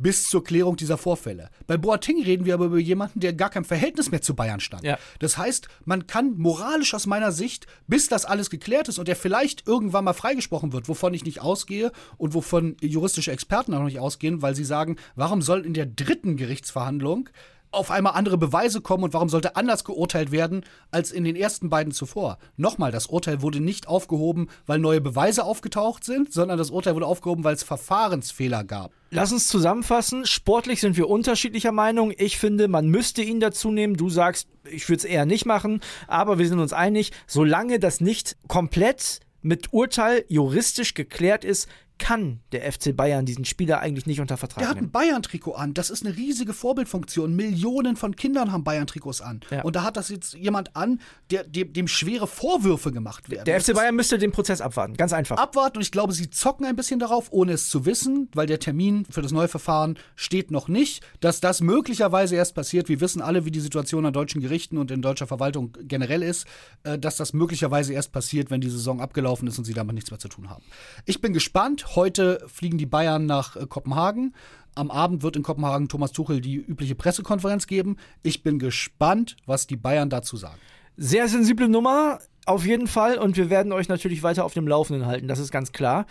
bis 0.00 0.28
zur 0.28 0.42
Klärung 0.42 0.76
dieser 0.76 0.98
Vorfälle. 0.98 1.50
Bei 1.66 1.76
Boateng 1.76 2.22
reden 2.22 2.46
wir 2.46 2.54
aber 2.54 2.66
über 2.66 2.78
jemanden, 2.78 3.20
der 3.20 3.32
gar 3.32 3.50
kein 3.50 3.64
Verhältnis 3.64 4.10
mehr 4.10 4.22
zu 4.22 4.34
Bayern 4.34 4.60
stand. 4.60 4.82
Ja. 4.82 4.98
Das 5.18 5.36
heißt, 5.36 5.68
man 5.84 6.06
kann 6.06 6.36
moralisch 6.38 6.94
aus 6.94 7.06
meiner 7.06 7.32
Sicht, 7.32 7.66
bis 7.86 8.08
das 8.08 8.24
alles 8.24 8.50
geklärt 8.50 8.88
ist 8.88 8.98
und 8.98 9.08
er 9.08 9.16
vielleicht 9.16 9.66
irgendwann 9.66 10.04
mal 10.04 10.14
freigesprochen 10.14 10.72
wird, 10.72 10.88
wovon 10.88 11.14
ich 11.14 11.24
nicht 11.24 11.40
ausgehe 11.40 11.92
und 12.16 12.34
wovon 12.34 12.76
juristische 12.80 13.32
Experten 13.32 13.74
auch 13.74 13.84
nicht 13.84 13.98
ausgehen, 14.00 14.42
weil 14.42 14.54
sie 14.54 14.64
sagen, 14.64 14.96
warum 15.14 15.42
soll 15.42 15.64
in 15.66 15.74
der 15.74 15.86
dritten 15.86 16.36
Gerichtsverhandlung 16.36 17.28
auf 17.72 17.90
einmal 17.90 18.14
andere 18.14 18.38
Beweise 18.38 18.80
kommen 18.80 19.04
und 19.04 19.14
warum 19.14 19.28
sollte 19.28 19.56
anders 19.56 19.84
geurteilt 19.84 20.32
werden 20.32 20.64
als 20.90 21.12
in 21.12 21.24
den 21.24 21.36
ersten 21.36 21.70
beiden 21.70 21.92
zuvor? 21.92 22.38
Nochmal, 22.56 22.90
das 22.90 23.06
Urteil 23.06 23.42
wurde 23.42 23.60
nicht 23.60 23.86
aufgehoben, 23.86 24.48
weil 24.66 24.78
neue 24.78 25.00
Beweise 25.00 25.44
aufgetaucht 25.44 26.04
sind, 26.04 26.32
sondern 26.32 26.58
das 26.58 26.70
Urteil 26.70 26.94
wurde 26.94 27.06
aufgehoben, 27.06 27.44
weil 27.44 27.54
es 27.54 27.62
Verfahrensfehler 27.62 28.64
gab. 28.64 28.92
Lass 29.10 29.32
uns 29.32 29.48
zusammenfassen. 29.48 30.24
Sportlich 30.26 30.80
sind 30.80 30.96
wir 30.96 31.08
unterschiedlicher 31.08 31.72
Meinung. 31.72 32.12
Ich 32.16 32.38
finde, 32.38 32.68
man 32.68 32.88
müsste 32.88 33.22
ihn 33.22 33.40
dazu 33.40 33.72
nehmen. 33.72 33.96
Du 33.96 34.08
sagst, 34.08 34.48
ich 34.70 34.88
würde 34.88 34.98
es 34.98 35.04
eher 35.04 35.26
nicht 35.26 35.46
machen. 35.46 35.80
Aber 36.06 36.38
wir 36.38 36.46
sind 36.46 36.60
uns 36.60 36.72
einig, 36.72 37.10
solange 37.26 37.80
das 37.80 38.00
nicht 38.00 38.36
komplett 38.46 39.20
mit 39.42 39.72
Urteil 39.72 40.24
juristisch 40.28 40.94
geklärt 40.94 41.44
ist, 41.44 41.68
kann 42.00 42.40
der 42.50 42.70
FC 42.72 42.96
Bayern 42.96 43.26
diesen 43.26 43.44
Spieler 43.44 43.78
eigentlich 43.78 44.06
nicht 44.06 44.20
unter 44.20 44.36
Vertrag 44.36 44.58
Der 44.60 44.68
hat 44.70 44.78
ein. 44.78 44.90
Bayern-Trikot 44.90 45.52
an. 45.52 45.74
Das 45.74 45.90
ist 45.90 46.04
eine 46.04 46.16
riesige 46.16 46.52
Vorbildfunktion. 46.52 47.36
Millionen 47.36 47.94
von 47.94 48.16
Kindern 48.16 48.50
haben 48.50 48.64
Bayern-Trikots 48.64 49.20
an. 49.20 49.40
Ja. 49.50 49.62
Und 49.62 49.76
da 49.76 49.84
hat 49.84 49.96
das 49.96 50.08
jetzt 50.08 50.34
jemand 50.34 50.74
an, 50.74 51.00
der, 51.30 51.44
dem, 51.44 51.72
dem 51.72 51.86
schwere 51.86 52.26
Vorwürfe 52.26 52.90
gemacht 52.90 53.30
werden. 53.30 53.44
Der 53.44 53.56
Das 53.58 53.66
FC 53.66 53.74
Bayern 53.74 53.94
müsste 53.94 54.18
den 54.18 54.32
Prozess 54.32 54.60
abwarten. 54.60 54.94
Ganz 54.96 55.12
einfach. 55.12 55.36
abwarten 55.36 55.76
und 55.76 55.82
ich 55.82 55.92
glaube, 55.92 56.12
sie 56.12 56.30
zocken 56.30 56.66
ein 56.66 56.74
bisschen 56.74 56.98
darauf, 56.98 57.28
ohne 57.30 57.52
es 57.52 57.68
zu 57.68 57.84
wissen, 57.86 58.28
weil 58.34 58.46
der 58.46 58.58
Termin 58.58 59.04
für 59.08 59.22
das 59.22 59.30
neue 59.30 59.48
Verfahren 59.48 59.98
steht 60.16 60.50
noch 60.50 60.66
nicht. 60.66 61.04
Dass 61.20 61.40
das 61.40 61.60
möglicherweise 61.60 62.34
erst 62.34 62.54
passiert, 62.54 62.88
wir 62.88 63.00
wissen 63.00 63.20
alle, 63.20 63.44
wie 63.44 63.50
die 63.50 63.60
Situation 63.60 64.06
an 64.06 64.12
deutschen 64.14 64.40
Gerichten 64.40 64.78
und 64.78 64.90
in 64.90 65.02
deutscher 65.02 65.26
Verwaltung 65.26 65.76
generell 65.82 66.22
ist, 66.22 66.46
äh, 66.82 66.98
dass 66.98 67.16
das 67.16 67.34
möglicherweise 67.34 67.92
erst 67.92 68.10
passiert, 68.10 68.50
wenn 68.50 68.62
die 68.62 68.70
Saison 68.70 69.00
abgelaufen 69.02 69.46
ist 69.46 69.58
und 69.58 69.64
sie 69.66 69.74
damit 69.74 69.94
nichts 69.94 70.10
mehr 70.10 70.18
zu 70.18 70.28
tun 70.28 70.48
haben. 70.48 70.64
Ich 71.04 71.20
bin 71.20 71.34
gespannt. 71.34 71.89
Heute 71.96 72.40
fliegen 72.46 72.78
die 72.78 72.86
Bayern 72.86 73.26
nach 73.26 73.56
äh, 73.56 73.66
Kopenhagen. 73.66 74.34
Am 74.76 74.92
Abend 74.92 75.24
wird 75.24 75.34
in 75.34 75.42
Kopenhagen 75.42 75.88
Thomas 75.88 76.12
Tuchel 76.12 76.40
die 76.40 76.54
übliche 76.54 76.94
Pressekonferenz 76.94 77.66
geben. 77.66 77.96
Ich 78.22 78.44
bin 78.44 78.60
gespannt, 78.60 79.36
was 79.46 79.66
die 79.66 79.76
Bayern 79.76 80.08
dazu 80.08 80.36
sagen. 80.36 80.60
Sehr 80.96 81.26
sensible 81.26 81.68
Nummer, 81.68 82.20
auf 82.46 82.64
jeden 82.64 82.86
Fall. 82.86 83.18
Und 83.18 83.36
wir 83.36 83.50
werden 83.50 83.72
euch 83.72 83.88
natürlich 83.88 84.22
weiter 84.22 84.44
auf 84.44 84.54
dem 84.54 84.68
Laufenden 84.68 85.06
halten, 85.06 85.26
das 85.26 85.40
ist 85.40 85.50
ganz 85.50 85.72
klar. 85.72 86.06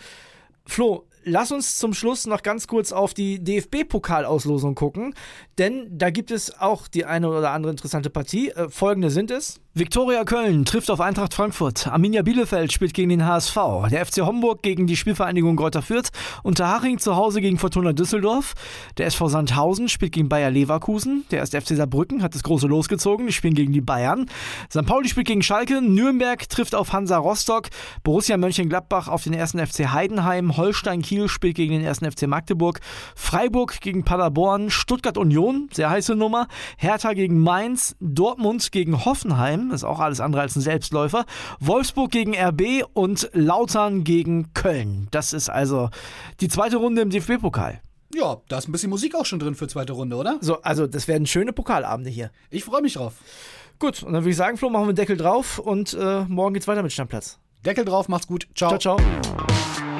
Flo, 0.66 1.06
lass 1.24 1.52
uns 1.52 1.78
zum 1.78 1.94
Schluss 1.94 2.26
noch 2.26 2.42
ganz 2.42 2.66
kurz 2.66 2.92
auf 2.92 3.14
die 3.14 3.42
DFB-Pokalauslosung 3.42 4.74
gucken, 4.74 5.14
denn 5.58 5.86
da 5.90 6.10
gibt 6.10 6.30
es 6.30 6.58
auch 6.60 6.88
die 6.88 7.04
eine 7.04 7.28
oder 7.28 7.50
andere 7.50 7.70
interessante 7.70 8.10
Partie. 8.10 8.50
Äh, 8.50 8.68
folgende 8.68 9.10
sind 9.10 9.30
es. 9.30 9.60
Viktoria 9.72 10.24
Köln 10.24 10.64
trifft 10.64 10.90
auf 10.90 11.00
Eintracht 11.00 11.32
Frankfurt. 11.32 11.86
Arminia 11.86 12.22
Bielefeld 12.22 12.72
spielt 12.72 12.92
gegen 12.92 13.08
den 13.08 13.24
HSV. 13.24 13.56
Der 13.88 14.04
FC 14.04 14.22
Homburg 14.22 14.62
gegen 14.62 14.88
die 14.88 14.96
Spielvereinigung 14.96 15.54
Greuther 15.54 15.80
Fürth. 15.80 16.08
Unterhaching 16.42 16.98
zu 16.98 17.14
Hause 17.14 17.40
gegen 17.40 17.56
Fortuna 17.56 17.92
Düsseldorf. 17.92 18.54
Der 18.98 19.06
SV 19.06 19.28
Sandhausen 19.28 19.88
spielt 19.88 20.10
gegen 20.10 20.28
Bayer 20.28 20.50
Leverkusen. 20.50 21.24
Der 21.30 21.38
erste 21.38 21.60
FC 21.60 21.76
Saarbrücken 21.76 22.20
hat 22.20 22.34
das 22.34 22.42
große 22.42 22.66
losgezogen. 22.66 23.28
Die 23.28 23.32
spielen 23.32 23.54
gegen 23.54 23.72
die 23.72 23.80
Bayern. 23.80 24.26
St. 24.70 24.84
Pauli 24.86 25.08
spielt 25.08 25.28
gegen 25.28 25.42
Schalke. 25.42 25.80
Nürnberg 25.80 26.48
trifft 26.48 26.74
auf 26.74 26.92
Hansa 26.92 27.18
Rostock. 27.18 27.68
Borussia 28.02 28.36
Mönchengladbach 28.36 29.06
auf 29.06 29.22
den 29.22 29.34
ersten 29.34 29.64
FC 29.64 29.92
Heidenheim. 29.92 30.56
Holstein 30.56 31.00
Kiel 31.10 31.28
spielt 31.28 31.56
gegen 31.56 31.72
den 31.72 31.82
ersten 31.82 32.08
FC 32.08 32.28
Magdeburg. 32.28 32.78
Freiburg 33.16 33.80
gegen 33.80 34.04
Paderborn. 34.04 34.70
Stuttgart 34.70 35.18
Union, 35.18 35.68
sehr 35.72 35.90
heiße 35.90 36.14
Nummer. 36.14 36.46
Hertha 36.76 37.14
gegen 37.14 37.40
Mainz. 37.40 37.96
Dortmund 37.98 38.70
gegen 38.70 39.04
Hoffenheim. 39.04 39.72
Ist 39.72 39.82
auch 39.82 39.98
alles 39.98 40.20
andere 40.20 40.42
als 40.42 40.54
ein 40.54 40.60
Selbstläufer. 40.60 41.26
Wolfsburg 41.58 42.12
gegen 42.12 42.36
RB 42.36 42.84
und 42.92 43.28
Lautern 43.32 44.04
gegen 44.04 44.54
Köln. 44.54 45.08
Das 45.10 45.32
ist 45.32 45.48
also 45.48 45.90
die 46.40 46.46
zweite 46.46 46.76
Runde 46.76 47.02
im 47.02 47.10
DFB-Pokal. 47.10 47.80
Ja, 48.14 48.36
da 48.46 48.58
ist 48.58 48.68
ein 48.68 48.72
bisschen 48.72 48.90
Musik 48.90 49.16
auch 49.16 49.26
schon 49.26 49.40
drin 49.40 49.56
für 49.56 49.66
zweite 49.66 49.94
Runde, 49.94 50.14
oder? 50.14 50.38
So, 50.40 50.62
also 50.62 50.86
das 50.86 51.08
werden 51.08 51.26
schöne 51.26 51.52
Pokalabende 51.52 52.10
hier. 52.10 52.30
Ich 52.50 52.62
freue 52.62 52.82
mich 52.82 52.92
drauf. 52.94 53.14
Gut, 53.80 54.04
und 54.04 54.12
dann 54.12 54.22
würde 54.22 54.30
ich 54.30 54.36
sagen, 54.36 54.58
Flo, 54.58 54.70
machen 54.70 54.84
wir 54.84 54.92
den 54.92 54.96
Deckel 54.96 55.16
drauf 55.16 55.58
und 55.58 55.92
äh, 55.94 56.24
morgen 56.28 56.54
geht's 56.54 56.68
weiter 56.68 56.84
mit 56.84 56.92
Stammplatz. 56.92 57.40
Deckel 57.66 57.84
drauf, 57.84 58.06
macht's 58.06 58.28
gut. 58.28 58.46
Ciao. 58.54 58.78
Ciao, 58.78 58.96
ciao. 58.96 59.99